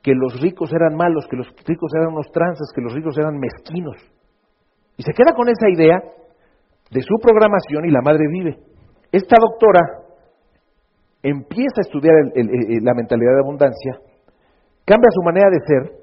[0.00, 3.34] que los ricos eran malos, que los ricos eran unos tranzas, que los ricos eran
[3.36, 3.96] mezquinos.
[4.96, 5.98] Y se queda con esa idea
[6.90, 8.58] de su programación y la madre vive.
[9.10, 10.07] Esta doctora
[11.22, 13.98] empieza a estudiar la mentalidad de abundancia,
[14.84, 15.98] cambia su manera de ser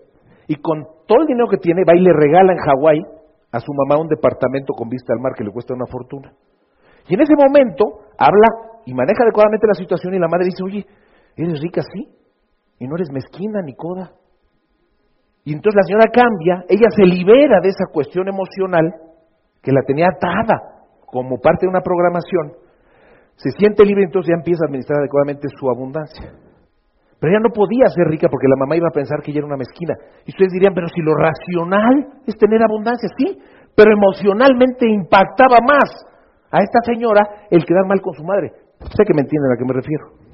[0.47, 3.01] y con todo el dinero que tiene va y le regala en Hawái
[3.51, 6.33] a su mamá un departamento con vista al mar que le cuesta una fortuna.
[7.07, 7.85] Y en ese momento
[8.17, 10.85] habla y maneja adecuadamente la situación y la madre dice, oye,
[11.37, 12.09] ¿eres rica sí?
[12.79, 14.11] y no eres mezquina ni coda.
[15.43, 18.93] Y entonces la señora cambia, ella se libera de esa cuestión emocional
[19.61, 22.64] que la tenía atada como parte de una programación,
[23.35, 26.31] se siente libre entonces ya empieza a administrar adecuadamente su abundancia.
[27.19, 29.47] Pero ella no podía ser rica porque la mamá iba a pensar que ella era
[29.47, 29.95] una mezquina.
[30.25, 33.39] Y ustedes dirían, pero si lo racional es tener abundancia, sí,
[33.75, 35.89] pero emocionalmente impactaba más
[36.51, 38.51] a esta señora el quedar mal con su madre.
[38.79, 40.25] Sé que me entienden a qué me refiero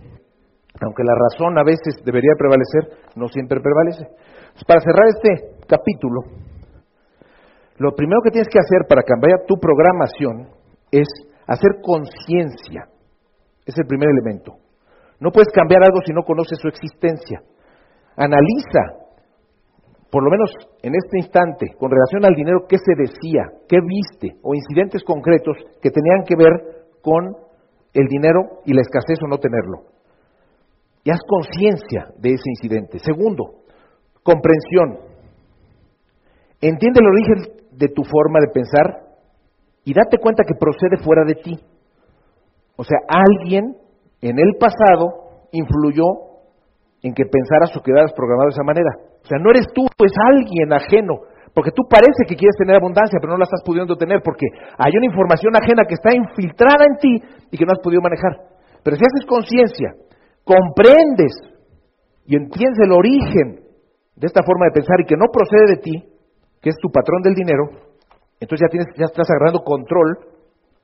[0.81, 4.07] aunque la razón a veces debería prevalecer, no siempre prevalece.
[4.67, 6.21] Para cerrar este capítulo,
[7.77, 10.49] lo primero que tienes que hacer para cambiar tu programación
[10.91, 11.07] es
[11.47, 12.87] hacer conciencia.
[13.71, 14.59] Es el primer elemento.
[15.19, 17.41] No puedes cambiar algo si no conoces su existencia.
[18.17, 19.07] Analiza,
[20.11, 20.51] por lo menos
[20.83, 25.55] en este instante, con relación al dinero, qué se decía, qué viste, o incidentes concretos
[25.81, 27.35] que tenían que ver con
[27.93, 29.91] el dinero y la escasez o no tenerlo
[31.03, 32.99] y haz conciencia de ese incidente.
[32.99, 33.63] Segundo,
[34.23, 34.99] comprensión.
[36.61, 39.15] Entiende el origen de tu forma de pensar
[39.83, 41.59] y date cuenta que procede fuera de ti.
[42.75, 43.75] O sea, alguien
[44.21, 46.31] en el pasado influyó
[47.01, 48.91] en que pensaras o quedaras programado de esa manera.
[49.23, 51.31] O sea, no eres tú, es alguien ajeno.
[51.53, 54.93] Porque tú parece que quieres tener abundancia, pero no la estás pudiendo tener porque hay
[54.95, 57.13] una información ajena que está infiltrada en ti
[57.51, 58.55] y que no has podido manejar.
[58.83, 59.91] Pero si haces conciencia,
[60.45, 61.35] comprendes
[62.25, 63.67] y entiendes el origen
[64.15, 65.95] de esta forma de pensar y que no procede de ti,
[66.61, 67.91] que es tu patrón del dinero,
[68.39, 70.17] entonces ya, tienes, ya estás agarrando control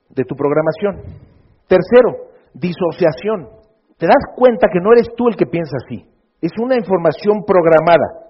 [0.10, 1.37] de tu programación.
[1.68, 3.52] Tercero, disociación.
[3.98, 6.06] Te das cuenta que no eres tú el que piensa así.
[6.42, 8.28] Es una información programada.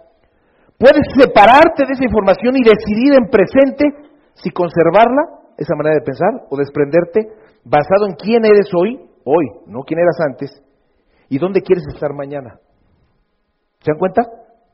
[0.78, 3.86] Puedes separarte de esa información y decidir en presente
[4.34, 7.34] si conservarla, esa manera de pensar, o desprenderte
[7.66, 10.52] basado en quién eres hoy, hoy, no quién eras antes,
[11.30, 12.60] y dónde quieres estar mañana.
[13.82, 14.22] ¿Se dan cuenta?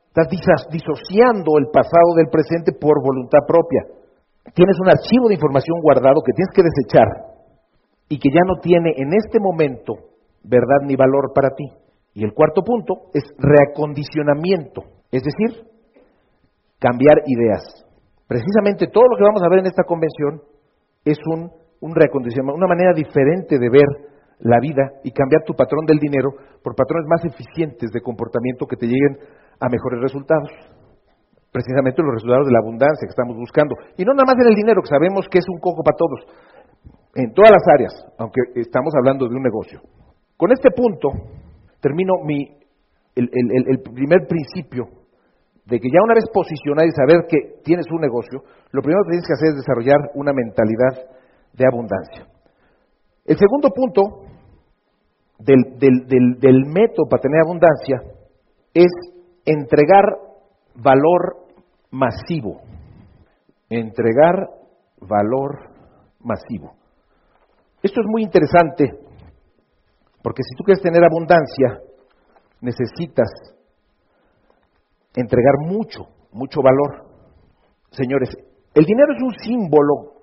[0.08, 0.28] Estás
[0.70, 3.82] disociando el pasado del presente por voluntad propia.
[4.54, 7.33] Tienes un archivo de información guardado que tienes que desechar
[8.08, 9.94] y que ya no tiene en este momento
[10.42, 11.64] verdad ni valor para ti.
[12.14, 15.66] Y el cuarto punto es reacondicionamiento, es decir,
[16.78, 17.84] cambiar ideas.
[18.28, 20.42] Precisamente todo lo que vamos a ver en esta convención
[21.04, 21.50] es un,
[21.94, 23.88] reacondicionamiento, una manera diferente de ver
[24.40, 26.30] la vida y cambiar tu patrón del dinero
[26.62, 29.18] por patrones más eficientes de comportamiento que te lleguen
[29.60, 30.50] a mejores resultados.
[31.52, 33.76] Precisamente los resultados de la abundancia que estamos buscando.
[33.96, 36.20] Y no nada más en el dinero, que sabemos que es un coco para todos,
[37.14, 39.80] en todas las áreas, aunque estamos hablando de un negocio.
[40.36, 41.10] Con este punto
[41.80, 42.58] termino mi,
[43.14, 44.88] el, primer principio
[45.64, 49.10] de que ya una vez posicionado y saber que tienes un negocio, lo primero que
[49.12, 50.94] tienes que hacer es desarrollar una mentalidad
[51.52, 52.26] de abundancia.
[53.24, 54.24] El segundo punto
[55.38, 58.02] del, método para tener abundancia
[58.74, 58.90] es
[59.46, 60.04] entregar
[60.74, 61.46] valor
[61.90, 62.60] masivo.
[63.70, 64.50] Entregar
[65.00, 65.70] valor
[66.20, 66.83] masivo.
[67.84, 68.98] Esto es muy interesante
[70.22, 71.84] porque si tú quieres tener abundancia,
[72.62, 73.28] necesitas
[75.14, 77.04] entregar mucho, mucho valor.
[77.90, 78.30] Señores,
[78.72, 80.14] el dinero es un símbolo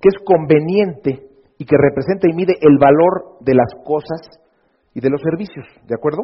[0.00, 1.28] que es conveniente
[1.58, 4.40] y que representa y mide el valor de las cosas
[4.94, 6.22] y de los servicios, ¿de acuerdo?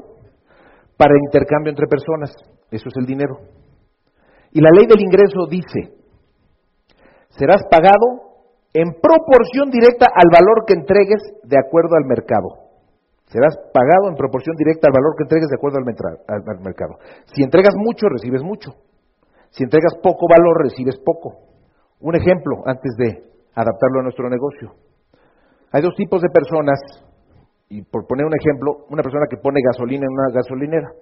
[0.96, 2.32] Para intercambio entre personas,
[2.70, 3.40] eso es el dinero.
[4.52, 5.98] Y la ley del ingreso dice,
[7.28, 8.32] serás pagado
[8.72, 12.72] en proporción directa al valor que entregues de acuerdo al mercado.
[13.28, 16.98] Serás pagado en proporción directa al valor que entregues de acuerdo al, mercado.
[17.32, 18.72] Si entregas mucho, recibes mucho.
[19.50, 21.48] Si entregas poco valor, recibes poco.
[22.00, 24.72] Un ejemplo antes de adaptarlo a nuestro negocio.
[25.72, 26.78] Hay dos tipos de personas,
[27.68, 30.92] y por poner un ejemplo, una persona que pone gasolina en una gasolinera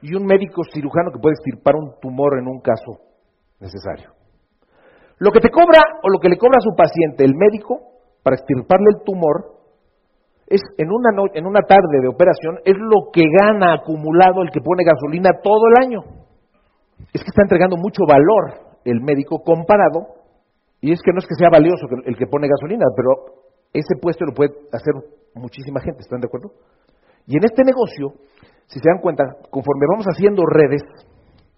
[0.00, 3.00] y un médico cirujano que puede extirpar un tumor en un caso
[3.60, 4.12] necesario.
[5.18, 7.80] Lo que te cobra o lo que le cobra a su paciente el médico
[8.22, 9.54] para extirparle el tumor
[10.46, 14.60] es en una, en una tarde de operación es lo que gana acumulado el que
[14.60, 16.00] pone gasolina todo el año.
[17.12, 20.20] Es que está entregando mucho valor el médico comparado,
[20.80, 24.26] y es que no es que sea valioso el que pone gasolina, pero ese puesto
[24.26, 24.92] lo puede hacer
[25.34, 26.52] muchísima gente, ¿están de acuerdo?
[27.26, 28.20] Y en este negocio,
[28.66, 30.82] si se dan cuenta, conforme vamos haciendo redes,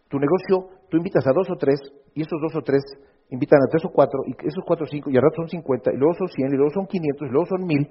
[0.08, 1.80] tu negocio, tú invitas a dos o tres,
[2.14, 2.82] y esos dos o tres
[3.30, 5.90] invitan a tres o cuatro, y esos cuatro o cinco, y al rato son cincuenta,
[5.92, 7.82] y luego son cien, y luego son quinientos, y luego son mil.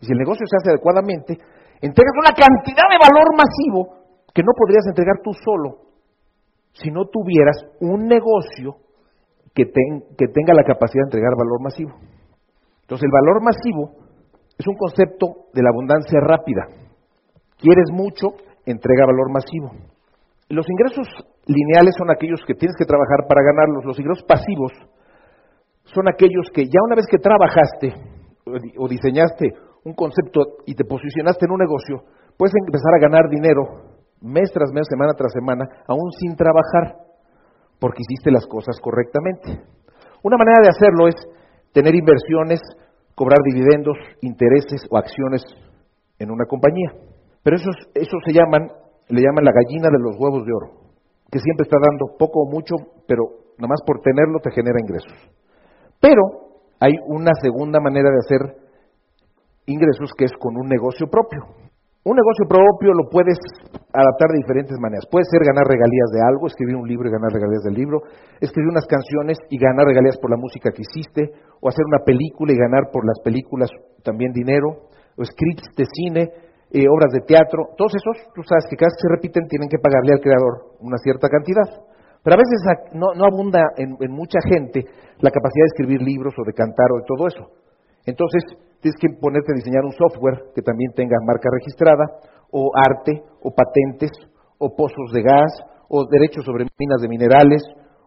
[0.00, 1.38] Y si el negocio se hace adecuadamente,
[1.80, 3.98] entregas una cantidad de valor masivo
[4.34, 5.88] que no podrías entregar tú solo
[6.72, 8.76] si no tuvieras un negocio
[9.54, 11.90] que, que tenga la capacidad de entregar valor masivo.
[12.82, 13.90] Entonces el valor masivo
[14.56, 16.66] es un concepto de la abundancia rápida.
[17.58, 18.28] Quieres mucho,
[18.64, 19.72] entrega valor masivo.
[20.48, 21.08] Los ingresos
[21.48, 23.84] lineales son aquellos que tienes que trabajar para ganarlos.
[23.84, 24.72] Los ingresos pasivos
[25.84, 27.96] son aquellos que ya una vez que trabajaste
[28.78, 29.52] o diseñaste
[29.84, 32.04] un concepto y te posicionaste en un negocio,
[32.36, 37.06] puedes empezar a ganar dinero mes tras mes, semana tras semana, aún sin trabajar,
[37.78, 39.62] porque hiciste las cosas correctamente.
[40.22, 41.14] Una manera de hacerlo es
[41.72, 42.60] tener inversiones,
[43.14, 45.44] cobrar dividendos, intereses o acciones
[46.18, 46.92] en una compañía.
[47.42, 48.66] Pero eso, eso se llaman,
[49.08, 50.87] le llaman la gallina de los huevos de oro,
[51.30, 52.74] que siempre está dando poco o mucho,
[53.06, 55.12] pero nada más por tenerlo te genera ingresos.
[56.00, 56.22] Pero
[56.80, 58.56] hay una segunda manera de hacer
[59.66, 61.44] ingresos que es con un negocio propio.
[62.04, 63.36] Un negocio propio lo puedes
[63.92, 65.04] adaptar de diferentes maneras.
[65.10, 68.00] Puede ser ganar regalías de algo, escribir un libro y ganar regalías del libro,
[68.40, 72.52] escribir unas canciones y ganar regalías por la música que hiciste, o hacer una película
[72.52, 73.68] y ganar por las películas
[74.02, 74.88] también dinero,
[75.18, 76.32] o scripts de cine,
[76.72, 77.70] eh, obras de teatro.
[77.76, 81.28] Todos esos, tú sabes que que se repiten tienen que pagarle al creador una cierta
[81.28, 81.68] cantidad.
[82.22, 82.58] Pero a veces
[82.92, 84.84] no, abunda en, en mucha gente
[85.20, 87.44] la capacidad de escribir libros o de cantar o de todo eso.
[88.04, 88.42] Entonces,
[88.80, 92.04] tienes que ponerte a diseñar un software que también tenga marca registrada
[92.50, 94.10] o arte, o patentes,
[94.58, 95.52] o pozos de gas,
[95.88, 97.62] o derechos sobre minas de minerales,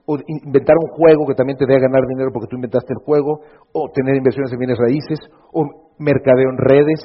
[0.06, 3.06] o inventar un juego que también te dé a ganar dinero porque tú inventaste el
[3.06, 3.41] juego,
[3.74, 5.19] o tener inversiones en bienes raíces,
[5.54, 7.00] o mercadeo en redes,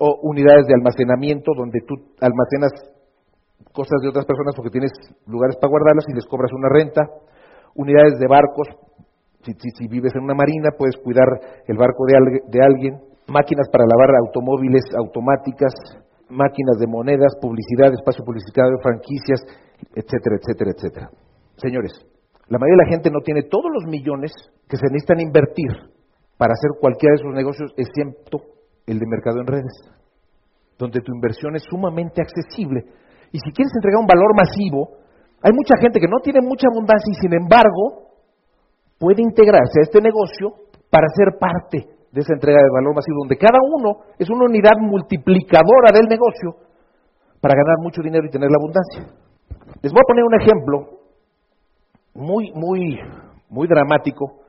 [0.00, 2.72] o unidades de almacenamiento donde tú almacenas
[3.72, 4.90] cosas de otras personas porque tienes
[5.26, 7.04] lugares para guardarlas y les cobras una renta,
[7.76, 8.66] unidades de barcos,
[9.44, 11.28] si, si, vives en una marina puedes cuidar
[11.68, 12.16] el barco de,
[12.48, 15.72] de alguien, máquinas para lavar automóviles automáticas,
[16.28, 19.40] máquinas de monedas, publicidad, espacio publicitario, franquicias,
[19.94, 21.06] etcétera, etcétera, etcétera.
[21.56, 21.92] Señores,
[22.48, 24.32] la mayoría de la gente no tiene todos los millones
[24.68, 25.72] que se necesitan invertir
[26.36, 28.59] para hacer cualquiera de esos negocios, excepto
[28.92, 29.74] el de mercado en redes,
[30.78, 32.84] donde tu inversión es sumamente accesible.
[33.32, 35.00] Y si quieres entregar un valor masivo,
[35.42, 38.10] hay mucha gente que no tiene mucha abundancia y sin embargo
[38.98, 43.38] puede integrarse a este negocio para ser parte de esa entrega de valor masivo, donde
[43.38, 46.58] cada uno es una unidad multiplicadora del negocio
[47.40, 49.06] para ganar mucho dinero y tener la abundancia.
[49.80, 50.76] Les voy a poner un ejemplo
[52.14, 52.98] muy, muy,
[53.48, 54.40] muy dramático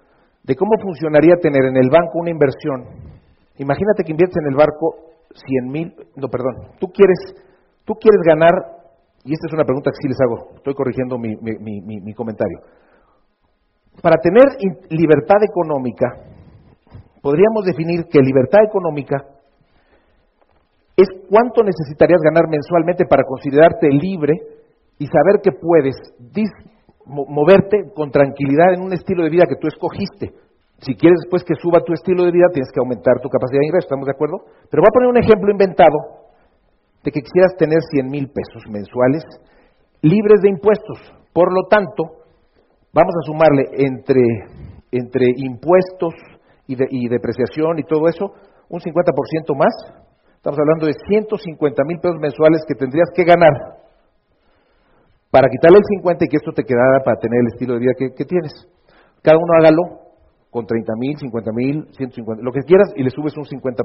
[0.44, 3.12] de cómo funcionaría tener en el banco una inversión.
[3.58, 4.96] Imagínate que inviertes en el barco
[5.34, 7.20] 100 mil, no, perdón, tú quieres,
[7.86, 8.52] tú quieres ganar,
[9.24, 12.60] y esta es una pregunta que sí les hago, estoy corrigiendo mi, mi, mi comentario.
[14.02, 14.44] Para tener
[14.90, 16.08] libertad económica,
[17.22, 19.18] podríamos definir que libertad económica
[20.98, 24.34] es cuánto necesitarías ganar mensualmente para considerarte libre
[24.98, 25.96] y saber que puedes
[27.06, 30.32] moverte con tranquilidad en un estilo de vida que tú escogiste.
[30.82, 33.67] Si quieres después que suba tu estilo de vida, tienes que aumentar tu capacidad de
[33.67, 34.38] ingreso, ¿estamos de acuerdo?
[34.70, 36.22] Pero voy a poner un ejemplo inventado
[37.04, 39.24] de que quisieras tener 100 mil pesos mensuales
[40.02, 40.98] libres de impuestos.
[41.34, 42.26] Por lo tanto,
[42.94, 44.22] vamos a sumarle entre,
[44.91, 46.13] entre impuestos
[46.67, 48.34] y, depreciación y todo eso,
[48.70, 49.74] un 50% más.
[50.36, 53.54] Estamos hablando de 150 mil pesos mensuales que tendrías que ganar
[55.30, 57.94] para quitarle el 50 y que esto te quedara para tener el estilo de vida
[57.98, 58.52] que, tienes.
[59.22, 60.11] Cada uno hágalo
[60.52, 63.82] con 30 mil, 50 mil, 150, lo que quieras y le subes un 50%.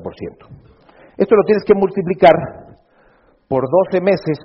[1.16, 2.35] Esto lo tienes que multiplicar
[3.48, 4.38] por 12 meses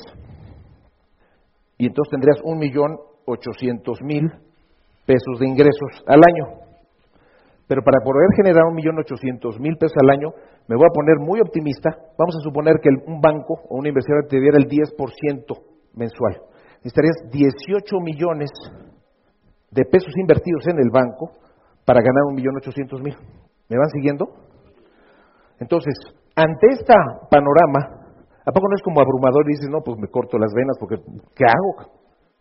[1.77, 4.31] y entonces tendrías un millón ochocientos mil
[5.05, 6.61] pesos de ingresos al año.
[7.67, 10.29] Pero para poder generar un millón ochocientos mil pesos al año,
[10.67, 14.19] me voy a poner muy optimista, vamos a suponer que un banco o una inversión
[14.29, 15.43] te diera el 10%
[15.95, 16.51] mensual
[16.83, 18.49] necesitarías 18 millones
[19.69, 21.31] de pesos invertidos en el banco
[21.85, 23.15] para ganar un millón ochocientos mil.
[23.69, 24.25] ¿Me van siguiendo?
[25.59, 25.93] Entonces,
[26.35, 26.93] ante este
[27.29, 27.79] panorama,
[28.45, 30.97] ¿a poco no es como abrumador y dices, no, pues me corto las venas porque,
[31.35, 31.91] ¿qué hago?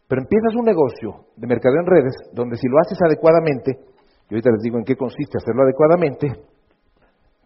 [0.08, 3.78] Pero empiezas un negocio de mercado en redes donde si lo haces adecuadamente,
[4.28, 6.28] y ahorita les digo en qué consiste hacerlo adecuadamente,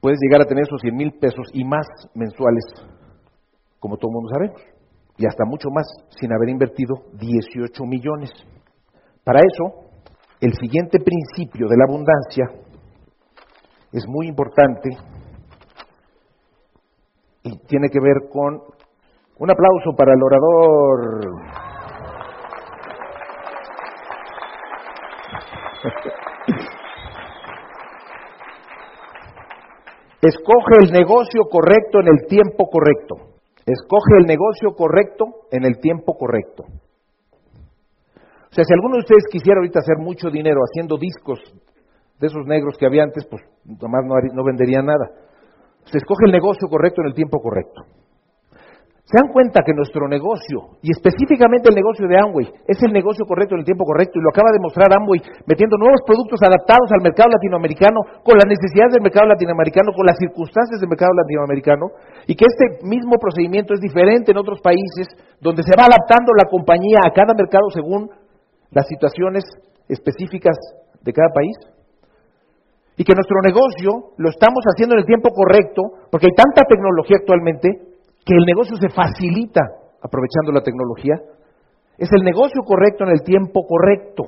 [0.01, 2.65] puedes llegar a tener esos 100 mil pesos y más mensuales,
[3.79, 4.75] como todo mundo sabemos
[5.17, 5.87] y hasta mucho más
[6.19, 8.31] sin haber invertido 18 millones.
[9.23, 9.84] Para eso,
[10.45, 12.51] el siguiente principio de la abundancia
[13.91, 14.91] es muy importante
[17.45, 18.61] y tiene que ver con
[19.39, 21.21] un aplauso para el orador.
[30.21, 33.15] Escoge el negocio correcto en el tiempo correcto.
[33.65, 36.65] Escoge el negocio correcto en el tiempo correcto.
[38.55, 41.43] O sea, si alguno de ustedes quisiera ahorita hacer mucho dinero haciendo discos
[42.23, 45.11] de esos negros que había antes, pues nomás no, no vendería nada.
[45.91, 47.83] Se escoge el negocio correcto en el tiempo correcto.
[49.11, 53.27] Se dan cuenta que nuestro negocio, y específicamente el negocio de Amway, es el negocio
[53.27, 55.19] correcto en el tiempo correcto, y lo acaba de mostrar Amway,
[55.51, 60.17] metiendo nuevos productos adaptados al mercado latinoamericano, con las necesidades del mercado latinoamericano, con las
[60.17, 61.91] circunstancias del mercado latinoamericano,
[62.31, 65.11] y que este mismo procedimiento es diferente en otros países,
[65.43, 68.09] donde se va adaptando la compañía a cada mercado según
[68.75, 69.45] las situaciones
[69.89, 70.57] específicas
[71.01, 71.57] de cada país.
[72.97, 77.17] Y que nuestro negocio lo estamos haciendo en el tiempo correcto, porque hay tanta tecnología
[77.21, 77.69] actualmente
[78.25, 79.61] que el negocio se facilita
[80.03, 81.15] aprovechando la tecnología.
[81.99, 84.25] Es el negocio correcto en el tiempo correcto.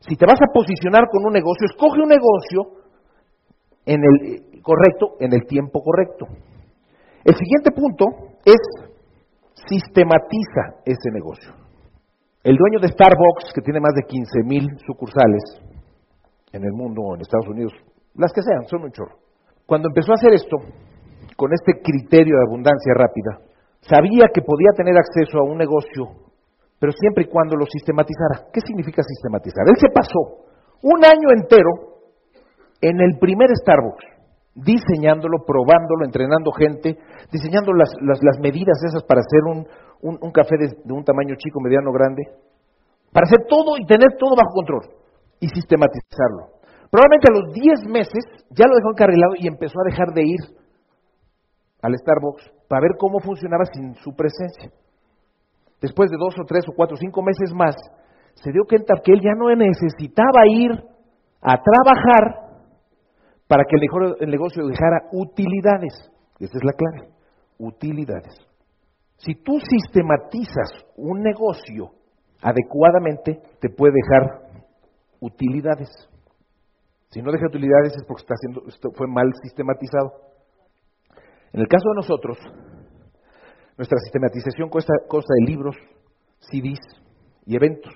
[0.00, 2.82] Si te vas a posicionar con un negocio, escoge un negocio
[3.86, 6.26] en el correcto, en el tiempo correcto.
[7.24, 8.06] El siguiente punto
[8.44, 8.58] es
[9.68, 11.65] sistematiza ese negocio.
[12.46, 15.42] El dueño de Starbucks, que tiene más de 15 mil sucursales
[16.52, 17.72] en el mundo o en Estados Unidos,
[18.14, 19.18] las que sean, son un chorro.
[19.66, 20.54] Cuando empezó a hacer esto,
[21.34, 23.42] con este criterio de abundancia rápida,
[23.80, 26.30] sabía que podía tener acceso a un negocio,
[26.78, 28.46] pero siempre y cuando lo sistematizara.
[28.52, 29.66] ¿Qué significa sistematizar?
[29.66, 30.46] Él se pasó
[30.86, 31.98] un año entero
[32.80, 34.06] en el primer Starbucks,
[34.56, 36.96] diseñándolo, probándolo, entrenando gente,
[37.30, 39.68] diseñando las, las, medidas esas para hacer un,
[40.00, 42.24] un, café de, de, un tamaño chico, mediano, grande,
[43.12, 44.96] para hacer todo y tener todo bajo control
[45.40, 46.56] y sistematizarlo.
[46.90, 50.40] Probablemente a los 10 meses ya lo dejó encarrilado y empezó a dejar de ir
[51.82, 54.72] al Starbucks para ver cómo funcionaba sin su presencia.
[55.82, 57.76] Después de dos o tres o cuatro o cinco meses más,
[58.34, 60.72] se dio cuenta que él ya no necesitaba ir
[61.42, 62.45] a trabajar
[63.48, 63.76] para que
[64.20, 65.94] el negocio dejara utilidades.
[66.38, 67.12] Esa es la clave,
[67.58, 68.34] utilidades.
[69.18, 71.92] Si tú sistematizas un negocio
[72.42, 74.46] adecuadamente, te puede dejar
[75.20, 75.88] utilidades.
[77.10, 80.12] Si no deja utilidades es porque está haciendo, esto fue mal sistematizado.
[81.52, 82.38] En el caso de nosotros,
[83.78, 85.76] nuestra sistematización consta, de libros,
[86.40, 86.80] CDs
[87.46, 87.92] y eventos.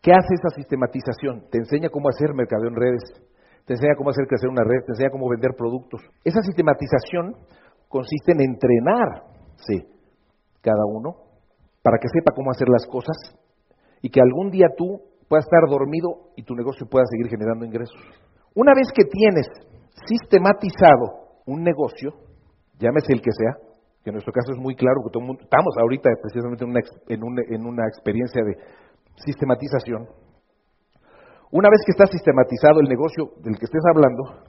[0.00, 1.50] ¿Qué hace esa sistematización?
[1.50, 3.02] Te enseña cómo hacer mercadeo en redes,
[3.66, 6.02] te enseña cómo hacer crecer una red, te enseña cómo vender productos.
[6.24, 7.36] Esa sistematización
[7.88, 9.86] consiste en entrenarse
[10.60, 11.16] cada uno
[11.82, 13.16] para que sepa cómo hacer las cosas
[14.02, 18.00] y que algún día tú puedas estar dormido y tu negocio pueda seguir generando ingresos.
[18.54, 19.46] Una vez que tienes
[20.06, 22.12] sistematizado un negocio,
[22.78, 23.56] llámese el que sea,
[24.02, 27.42] que en nuestro caso es muy claro, que todo mundo, estamos ahorita precisamente en una,
[27.46, 28.56] en, en una experiencia de
[29.24, 30.08] sistematización.
[31.52, 34.46] Una vez que está sistematizado el negocio del que estés hablando,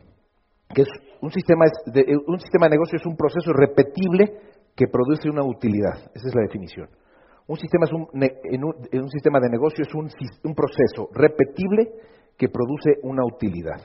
[0.73, 0.89] que es
[1.21, 4.37] un sistema de, un sistema de negocio es un proceso repetible
[4.75, 5.97] que produce una utilidad.
[6.13, 6.89] Esa es la definición.
[7.47, 10.07] Un sistema, es un, un, sistema de negocio es un,
[10.43, 11.91] un proceso repetible
[12.37, 13.81] que produce una utilidad.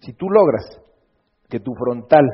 [0.00, 0.82] Si tú logras
[1.48, 2.26] que tu frontal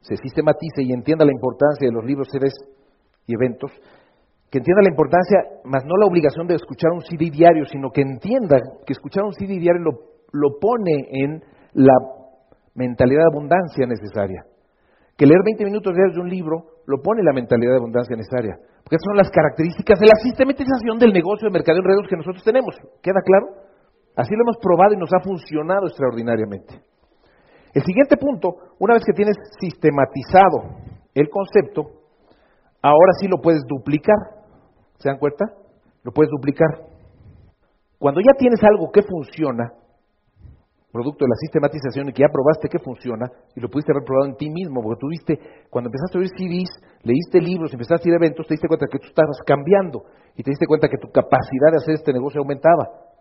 [0.00, 2.54] se sistematice y entienda la importancia de los libros, CDs
[3.26, 3.70] y eventos,
[4.56, 8.00] que entienda la importancia, más no la obligación de escuchar un CD diario, sino que
[8.00, 9.92] entienda que escuchar un CD diario lo,
[10.32, 11.44] lo pone en
[11.74, 11.92] la
[12.74, 14.48] mentalidad de abundancia necesaria.
[15.12, 18.16] Que leer 20 minutos diarios de un libro lo pone en la mentalidad de abundancia
[18.16, 18.56] necesaria.
[18.80, 22.16] Porque esas son las características de la sistematización del negocio de mercado en redes que
[22.16, 22.80] nosotros tenemos.
[23.04, 23.60] ¿Queda claro?
[24.16, 26.80] Así lo hemos probado y nos ha funcionado extraordinariamente.
[27.74, 30.80] El siguiente punto, una vez que tienes sistematizado
[31.12, 32.08] el concepto,
[32.80, 34.35] ahora sí lo puedes duplicar.
[34.98, 35.44] ¿Se dan cuenta?
[36.02, 36.86] Lo puedes duplicar.
[37.98, 39.72] Cuando ya tienes algo que funciona,
[40.92, 44.30] producto de la sistematización y que ya probaste que funciona y lo pudiste haber probado
[44.32, 45.38] en ti mismo, porque tú viste,
[45.68, 46.72] cuando empezaste a oír CDs,
[47.02, 50.04] leíste libros, empezaste a ir a eventos, te diste cuenta que tú estabas cambiando
[50.36, 53.12] y te diste cuenta que tu capacidad de hacer este negocio aumentaba.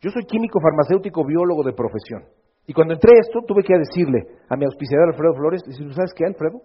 [0.00, 2.24] Yo soy químico farmacéutico biólogo de profesión.
[2.66, 6.12] Y cuando entré a esto, tuve que decirle a mi auspiciador Alfredo Flores, decirle, ¿sabes
[6.14, 6.62] qué, Alfredo?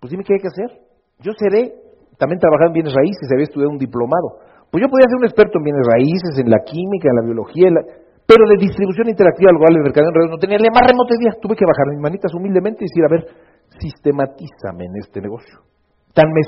[0.00, 0.82] Pues dime qué hay que hacer.
[1.20, 1.74] Yo seré,
[2.18, 4.42] también trabajaba en bienes raíces, había estudiado un diplomado.
[4.70, 7.70] Pues yo podía ser un experto en bienes raíces, en la química, en la biología,
[8.28, 11.32] pero de distribución interactiva al de mercado en redes no tenía ni más remoto idea.
[11.40, 13.22] Tuve que bajar mis manitas humildemente y decir, a ver,
[13.80, 15.64] sistematízame en este negocio.
[16.12, 16.42] Tan me,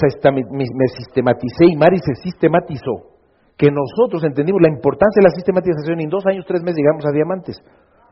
[0.50, 3.16] me, me sistematicé y Mari se sistematizó
[3.56, 7.04] que nosotros entendimos la importancia de la sistematización y en dos años, tres meses llegamos
[7.06, 7.56] a diamantes,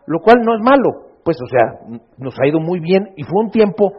[0.07, 3.45] lo cual no es malo, pues o sea, nos ha ido muy bien y fue
[3.45, 3.93] un tiempo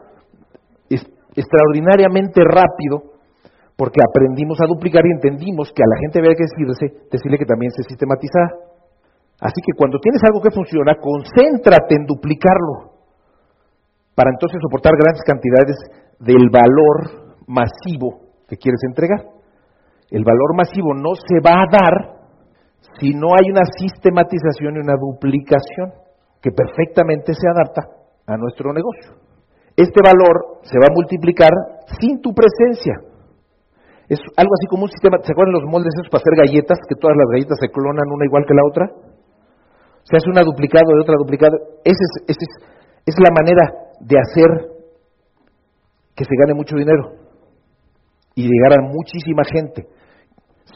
[0.90, 3.19] extraordinariamente rápido
[3.80, 7.48] porque aprendimos a duplicar y entendimos que a la gente había que decirse, decirle que
[7.48, 8.76] también se sistematiza.
[9.40, 13.00] Así que cuando tienes algo que funciona, concéntrate en duplicarlo
[14.20, 15.80] para entonces soportar grandes cantidades
[16.20, 19.32] del valor masivo que quieres entregar.
[20.12, 21.96] El valor masivo no se va a dar
[23.00, 25.96] si no hay una sistematización y una duplicación
[26.44, 27.88] que perfectamente se adapta
[28.28, 29.24] a nuestro negocio.
[29.72, 31.56] Este valor se va a multiplicar
[31.96, 33.09] sin tu presencia.
[34.10, 36.82] Es algo así como un sistema, ¿se acuerdan los moldes esos para hacer galletas?
[36.90, 38.86] Que todas las galletas se clonan una igual que la otra.
[40.02, 41.54] Se hace una duplicado de otra duplicada.
[41.86, 42.38] Esa es, es,
[43.06, 44.50] es la manera de hacer
[46.18, 47.14] que se gane mucho dinero
[48.34, 49.86] y llegar a muchísima gente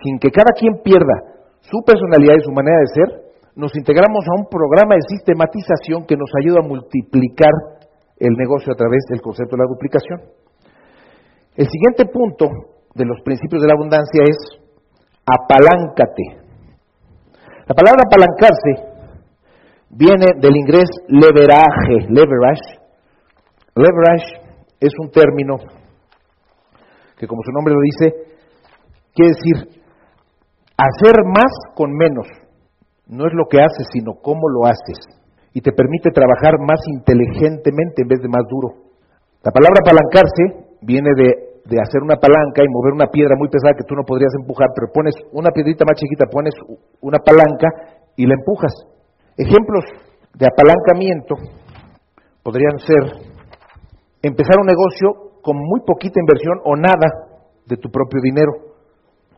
[0.04, 3.10] sin que cada quien pierda su personalidad y su manera de ser,
[3.56, 7.54] nos integramos a un programa de sistematización que nos ayuda a multiplicar
[8.18, 10.20] el negocio a través del concepto de la duplicación.
[11.56, 14.38] El siguiente punto de los principios de la abundancia es
[15.26, 16.24] apaláncate.
[17.66, 18.94] La palabra apalancarse
[19.90, 22.80] viene del inglés leverage, leverage.
[23.76, 24.26] Leverage
[24.80, 25.58] es un término
[27.18, 28.36] que como su nombre lo dice,
[29.14, 29.84] quiere decir
[30.78, 32.28] Hacer más con menos
[33.06, 34.98] no es lo que haces, sino cómo lo haces.
[35.54, 38.90] Y te permite trabajar más inteligentemente en vez de más duro.
[39.44, 43.74] La palabra apalancarse viene de, de, hacer una palanca y mover una piedra muy pesada
[43.78, 46.54] que tú no podrías empujar, pero pones una piedrita más chiquita, pones
[47.02, 47.68] una palanca
[48.16, 48.74] y la empujas.
[49.38, 49.84] Ejemplos
[50.36, 51.36] de apalancamiento
[52.44, 53.34] podrían ser
[54.22, 57.08] empezar un negocio con muy poquita inversión o nada
[57.66, 58.74] de tu propio dinero.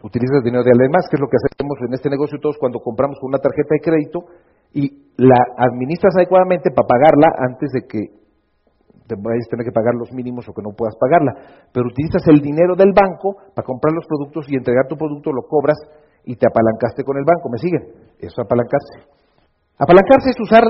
[0.03, 2.80] Utilizas dinero de alguien más, que es lo que hacemos en este negocio todos cuando
[2.80, 4.19] compramos con una tarjeta de crédito
[4.73, 8.24] y la administras adecuadamente para pagarla antes de que
[9.07, 11.65] te vayas a tener que pagar los mínimos o que no puedas pagarla.
[11.71, 15.45] Pero utilizas el dinero del banco para comprar los productos y entregar tu producto, lo
[15.45, 15.77] cobras
[16.25, 17.49] y te apalancaste con el banco.
[17.49, 17.83] ¿Me siguen?
[18.17, 19.05] Eso es apalancarse.
[19.77, 20.63] Apalancarse es usar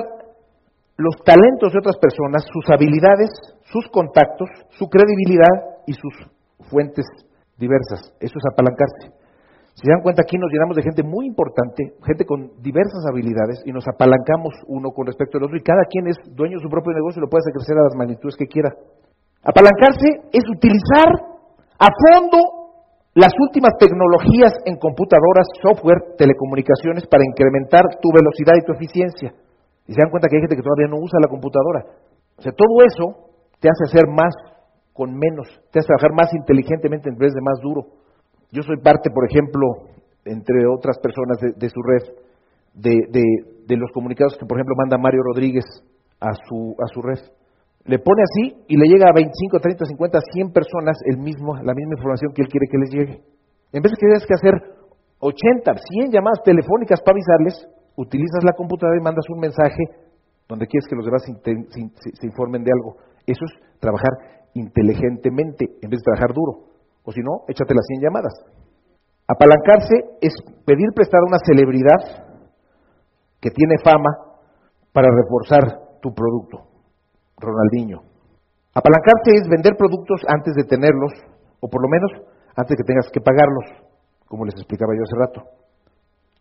[0.98, 3.32] los talentos de otras personas, sus habilidades,
[3.64, 6.14] sus contactos, su credibilidad y sus
[6.70, 7.06] fuentes
[7.58, 8.12] diversas.
[8.20, 9.25] Eso es apalancarse.
[9.76, 13.60] Si se dan cuenta, aquí nos llenamos de gente muy importante, gente con diversas habilidades,
[13.68, 16.72] y nos apalancamos uno con respecto al otro, y cada quien es dueño de su
[16.72, 18.72] propio negocio y lo puede hacer crecer a las magnitudes que quiera.
[19.44, 21.12] Apalancarse es utilizar
[21.76, 22.40] a fondo
[23.20, 29.36] las últimas tecnologías en computadoras, software, telecomunicaciones para incrementar tu velocidad y tu eficiencia.
[29.88, 31.84] Y se dan cuenta que hay gente que todavía no usa la computadora.
[32.40, 33.28] O sea, todo eso
[33.60, 34.32] te hace hacer más
[34.96, 38.05] con menos, te hace trabajar más inteligentemente en vez de más duro.
[38.56, 39.92] Yo soy parte, por ejemplo,
[40.24, 42.08] entre otras personas de, su red,
[42.74, 45.66] de, los comunicados que, por ejemplo, manda Mario Rodríguez
[46.22, 47.20] a su, a su red.
[47.84, 51.76] Le pone así y le llega a 25, 30, 50, 100 personas el mismo, la
[51.76, 53.16] misma información que él quiere que les llegue.
[53.76, 54.56] En vez de que tengas que hacer
[55.20, 59.84] 80, 100 llamadas telefónicas para avisarles, utilizas la computadora y mandas un mensaje
[60.48, 62.96] donde quieres que los demás se informen de algo.
[63.28, 66.75] Eso es trabajar inteligentemente en vez de trabajar duro.
[67.06, 68.34] O si no, échate las 100 llamadas.
[69.30, 70.34] Apalancarse es
[70.66, 72.02] pedir prestar a una celebridad
[73.40, 74.10] que tiene fama
[74.92, 76.66] para reforzar tu producto.
[77.38, 78.02] Ronaldinho.
[78.74, 81.14] Apalancarse es vender productos antes de tenerlos,
[81.62, 82.12] o por lo menos
[82.58, 83.86] antes que tengas que pagarlos,
[84.28, 85.40] como les explicaba yo hace rato.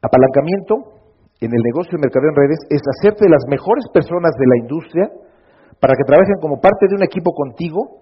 [0.00, 1.04] Apalancamiento
[1.40, 4.58] en el negocio de mercadeo en redes es hacerte de las mejores personas de la
[4.64, 5.04] industria
[5.80, 8.00] para que trabajen como parte de un equipo contigo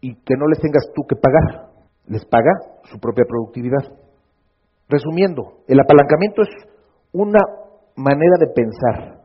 [0.00, 1.75] y que no les tengas tú que pagar
[2.08, 2.52] les paga
[2.84, 3.92] su propia productividad.
[4.88, 6.48] Resumiendo, el apalancamiento es
[7.12, 7.40] una
[7.96, 9.20] manera de pensar,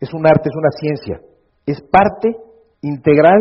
[0.00, 1.20] es un arte, es una ciencia,
[1.64, 2.36] es parte
[2.82, 3.40] integral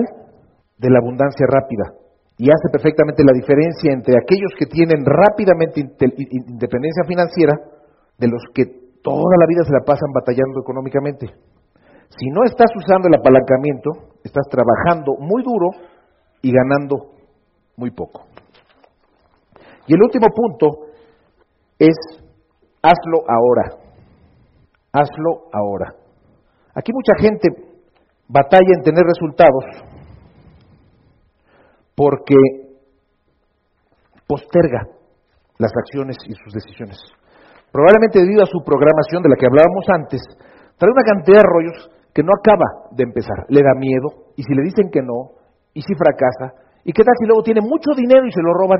[0.77, 2.05] de la abundancia rápida
[2.37, 7.53] y hace perfectamente la diferencia entre aquellos que tienen rápidamente independencia financiera
[8.17, 8.65] de los que
[9.01, 11.27] toda la vida se la pasan batallando económicamente.
[12.09, 15.69] Si no estás usando el apalancamiento, estás trabajando muy duro
[16.41, 17.15] y ganando
[17.77, 18.25] muy poco.
[19.87, 20.87] Y el último punto
[21.79, 21.95] es
[22.81, 23.77] hazlo ahora.
[24.91, 25.93] Hazlo ahora.
[26.73, 27.49] Aquí mucha gente
[28.27, 29.63] batalla en tener resultados
[31.95, 32.35] porque
[34.27, 34.87] posterga
[35.57, 36.97] las acciones y sus decisiones.
[37.71, 40.21] Probablemente debido a su programación de la que hablábamos antes,
[40.77, 43.45] trae una cantidad de rollos que no acaba de empezar.
[43.49, 45.35] Le da miedo, y si le dicen que no,
[45.73, 48.79] y si fracasa, y qué tal si luego tiene mucho dinero y se lo roban.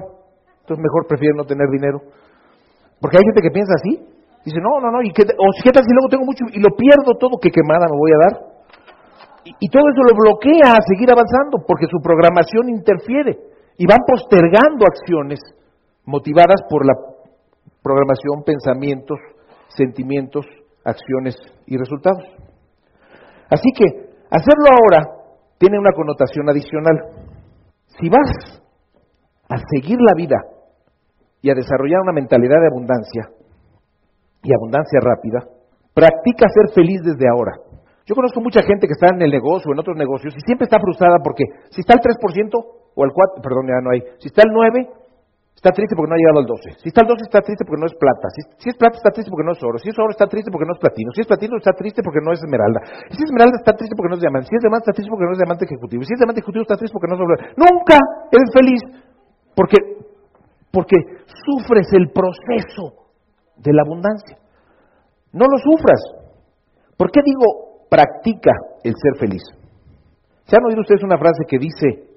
[0.66, 2.02] Entonces mejor prefiero no tener dinero.
[2.98, 4.02] Porque hay gente que piensa así.
[4.42, 6.74] Dice, no, no, no, ¿y qué, o qué tal si luego tengo mucho y lo
[6.74, 8.34] pierdo todo, qué quemada me voy a dar?
[9.46, 13.38] Y, y todo eso lo bloquea a seguir avanzando porque su programación interfiere
[13.78, 15.38] y van postergando acciones
[16.06, 16.94] motivadas por la
[17.82, 19.18] programación, pensamientos,
[19.70, 20.46] sentimientos,
[20.84, 22.26] acciones y resultados.
[23.54, 23.86] Así que
[24.34, 25.14] hacerlo ahora
[25.58, 26.98] tiene una connotación adicional.
[28.02, 28.62] Si vas
[29.50, 30.55] a seguir la vida
[31.46, 33.30] y a desarrollar una mentalidad de abundancia
[34.42, 35.46] y abundancia rápida,
[35.94, 37.54] practica ser feliz desde ahora.
[38.10, 40.66] Yo conozco mucha gente que está en el negocio o en otros negocios y siempre
[40.66, 44.34] está frustrada porque si está al 3% o al 4, perdón, ya no hay, si
[44.34, 44.90] está al 9,
[45.54, 46.82] está triste porque no ha llegado al 12.
[46.82, 48.26] Si está al 12 está triste porque no es plata.
[48.34, 49.78] Si, es plata está triste porque no es oro.
[49.78, 51.14] Si es oro está triste porque no es platino.
[51.14, 52.82] Si es platino está triste porque no es esmeralda.
[53.14, 54.50] si es esmeralda está triste porque no es diamante.
[54.50, 56.02] Si es diamante está triste porque no es diamante ejecutivo.
[56.02, 57.54] Si es diamante ejecutivo está triste porque no es.
[57.54, 57.98] Nunca
[58.34, 58.82] eres feliz
[59.56, 59.78] porque,
[60.76, 60.98] porque
[61.46, 63.08] sufres el proceso
[63.56, 64.38] de la abundancia.
[65.32, 66.02] No lo sufras.
[66.98, 68.52] ¿Por qué digo practica
[68.84, 69.42] el ser feliz?
[70.44, 72.12] ¿Se han oído ustedes una frase que dice,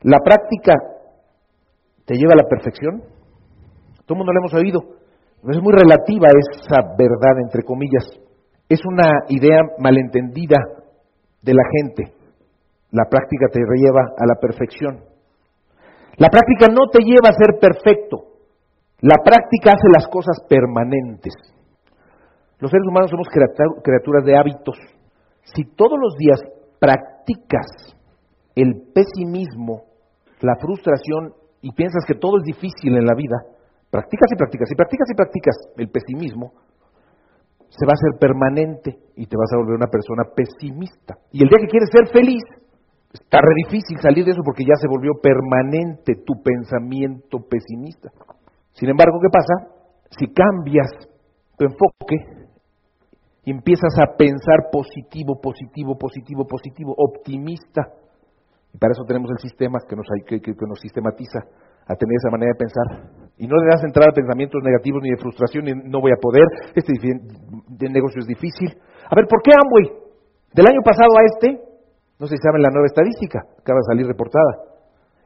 [0.00, 0.72] la práctica
[2.06, 3.02] te lleva a la perfección?
[4.06, 4.80] Todo el mundo lo hemos oído.
[5.46, 8.08] Es muy relativa esa verdad, entre comillas.
[8.70, 10.56] Es una idea malentendida
[11.42, 12.14] de la gente.
[12.90, 15.09] La práctica te lleva a la perfección.
[16.20, 18.28] La práctica no te lleva a ser perfecto.
[19.00, 21.32] La práctica hace las cosas permanentes.
[22.58, 24.76] Los seres humanos somos criaturas de hábitos.
[25.54, 26.44] Si todos los días
[26.78, 27.96] practicas
[28.54, 29.88] el pesimismo,
[30.42, 33.40] la frustración y piensas que todo es difícil en la vida,
[33.90, 36.52] practicas y practicas y practicas y practicas el pesimismo,
[37.70, 41.16] se va a hacer permanente y te vas a volver una persona pesimista.
[41.32, 42.44] Y el día que quieres ser feliz,
[43.12, 48.10] está re difícil salir de eso porque ya se volvió permanente tu pensamiento pesimista.
[48.72, 49.74] Sin embargo, ¿qué pasa?
[50.10, 50.90] Si cambias
[51.56, 52.48] tu enfoque
[53.44, 57.82] y empiezas a pensar positivo, positivo, positivo, positivo, optimista,
[58.72, 61.40] y para eso tenemos el sistema que nos, que, que nos sistematiza
[61.86, 62.86] a tener esa manera de pensar.
[63.36, 66.20] Y no le das entrada a pensamientos negativos ni de frustración, ni no voy a
[66.20, 66.46] poder,
[66.76, 66.92] este
[67.90, 68.70] negocio es difícil.
[69.10, 69.98] A ver, ¿por qué Amway?
[70.54, 71.69] Del año pasado a este,
[72.20, 74.68] no sé si saben la nueva estadística, acaba de salir reportada.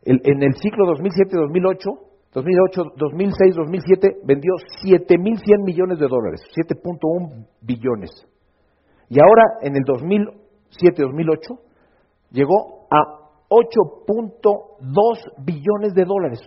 [0.06, 8.10] en el ciclo 2007-2008, 2008, 2006, 2007 vendió 7.100 millones de dólares, 7.1 billones.
[9.08, 11.58] Y ahora, en el 2007-2008,
[12.30, 16.40] llegó a 8.2 billones de dólares.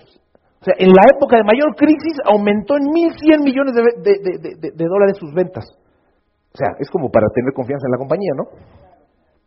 [0.60, 5.34] O sea, en la época de mayor crisis aumentó en 1.100 millones de, dólares sus
[5.34, 5.66] ventas.
[6.54, 8.44] O sea, es como para tener confianza en la compañía, ¿no?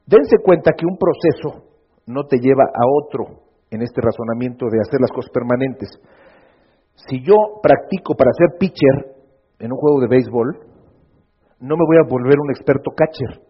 [0.06, 1.70] Dense cuenta que un proceso
[2.06, 5.88] no te lleva a otro en este razonamiento de hacer las cosas permanentes.
[7.08, 9.14] Si yo practico para ser pitcher
[9.58, 10.58] en un juego de béisbol,
[11.60, 13.40] no me voy a volver un experto catcher.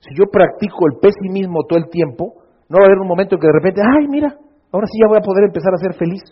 [0.00, 3.40] Si yo practico el pesimismo todo el tiempo, no va a haber un momento en
[3.40, 4.32] que de repente, ay, mira,
[4.72, 6.22] ahora sí ya voy a poder empezar a ser feliz.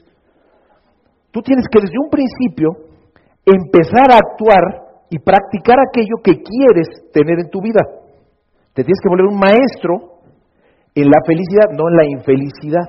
[1.30, 2.88] Tú tienes que desde un principio
[3.44, 7.80] empezar a actuar y practicar aquello que quieres tener en tu vida.
[8.78, 10.22] Te tienes que volver un maestro
[10.94, 12.86] en la felicidad, no en la infelicidad.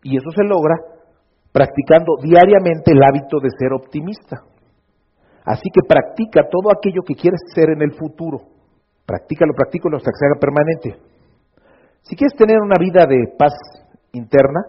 [0.00, 0.80] Y eso se logra
[1.52, 4.48] practicando diariamente el hábito de ser optimista.
[5.44, 8.48] Así que practica todo aquello que quieres ser en el futuro.
[9.04, 10.88] Practícalo, practícalo hasta que se haga permanente.
[12.00, 13.52] Si quieres tener una vida de paz
[14.16, 14.64] interna,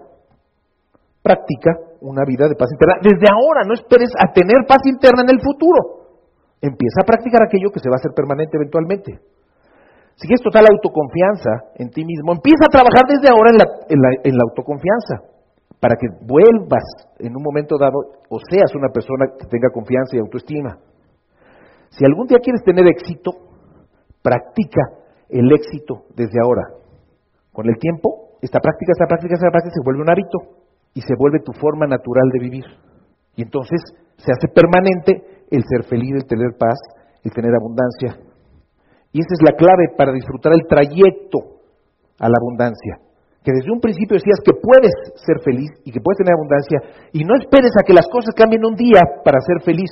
[1.24, 3.00] practica una vida de paz interna.
[3.00, 6.12] Desde ahora, no esperes a tener paz interna en el futuro.
[6.60, 9.37] Empieza a practicar aquello que se va a hacer permanente eventualmente.
[10.18, 14.34] Si quieres total autoconfianza en ti mismo, empieza a trabajar desde ahora en la, en
[14.34, 15.38] la autoconfianza
[15.80, 16.84] para que vuelvas
[17.20, 20.82] en un momento dado o seas una persona que tenga confianza y autoestima.
[21.90, 23.32] Si algún día quieres tener éxito,
[24.24, 24.82] practica
[25.30, 26.66] el éxito desde ahora.
[27.54, 30.38] Con el tiempo, esta práctica, esta práctica, esta práctica se vuelve un hábito
[30.94, 32.66] y se vuelve tu forma natural de vivir.
[33.36, 33.82] Y entonces
[34.18, 36.78] se hace permanente el ser feliz, el tener paz,
[37.24, 38.27] el tener abundancia.
[39.18, 41.58] Y esa es la clave para disfrutar el trayecto
[42.20, 43.08] a la abundancia
[43.48, 44.92] que desde un principio decías que puedes
[45.24, 48.60] ser feliz y que puedes tener abundancia y no esperes a que las cosas cambien
[48.66, 49.88] un día para ser feliz.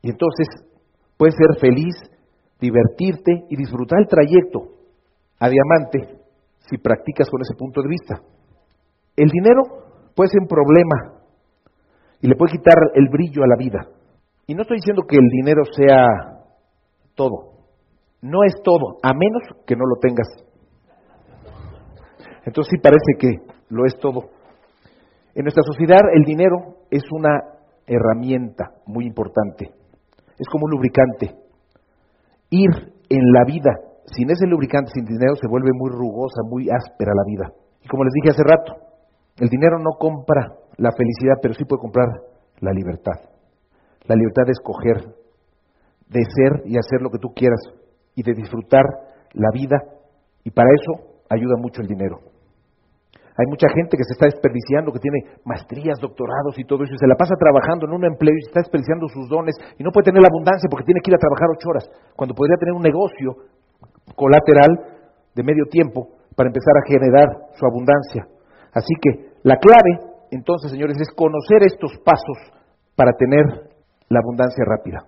[0.00, 0.46] Y entonces
[1.16, 1.96] puedes ser feliz,
[2.60, 4.78] divertirte y disfrutar el trayecto
[5.40, 6.22] a diamante
[6.70, 8.22] si practicas con ese punto de vista.
[9.16, 11.18] El dinero puede ser un problema
[12.20, 13.90] y le puede quitar el brillo a la vida.
[14.46, 16.06] Y no estoy diciendo que el dinero sea
[17.16, 17.47] todo.
[18.20, 20.28] No es todo, a menos que no lo tengas
[22.48, 23.28] entonces sí parece que
[23.68, 24.30] lo es todo.
[25.34, 27.44] En nuestra sociedad el dinero es una
[27.86, 29.66] herramienta muy importante.
[30.38, 31.36] Es como un lubricante.
[32.48, 32.70] Ir
[33.10, 33.70] en la vida
[34.06, 37.52] sin ese lubricante, sin dinero, se vuelve muy rugosa, muy áspera la vida.
[37.82, 38.72] Y como les dije hace rato,
[39.36, 40.48] el dinero no compra
[40.78, 42.08] la felicidad, pero sí puede comprar
[42.60, 43.20] la libertad.
[44.06, 45.14] La libertad de escoger,
[46.08, 47.60] de ser y hacer lo que tú quieras
[48.18, 48.82] y de disfrutar
[49.32, 49.78] la vida.
[50.42, 52.18] Y para eso ayuda mucho el dinero.
[53.38, 56.98] Hay mucha gente que se está desperdiciando, que tiene maestrías, doctorados y todo eso, y
[56.98, 59.94] se la pasa trabajando en un empleo y se está desperdiciando sus dones y no
[59.94, 61.86] puede tener la abundancia porque tiene que ir a trabajar ocho horas,
[62.18, 63.46] cuando podría tener un negocio
[64.18, 64.98] colateral
[65.36, 68.26] de medio tiempo para empezar a generar su abundancia.
[68.74, 72.38] Así que la clave, entonces, señores, es conocer estos pasos
[72.96, 73.70] para tener
[74.10, 75.06] la abundancia rápida.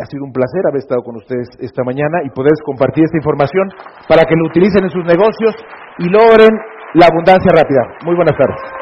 [0.00, 3.68] Ha sido un placer haber estado con ustedes esta mañana y poder compartir esta información
[4.08, 5.54] para que lo utilicen en sus negocios
[5.98, 6.54] y logren
[6.94, 7.82] la abundancia rápida.
[8.04, 8.77] Muy buenas tardes.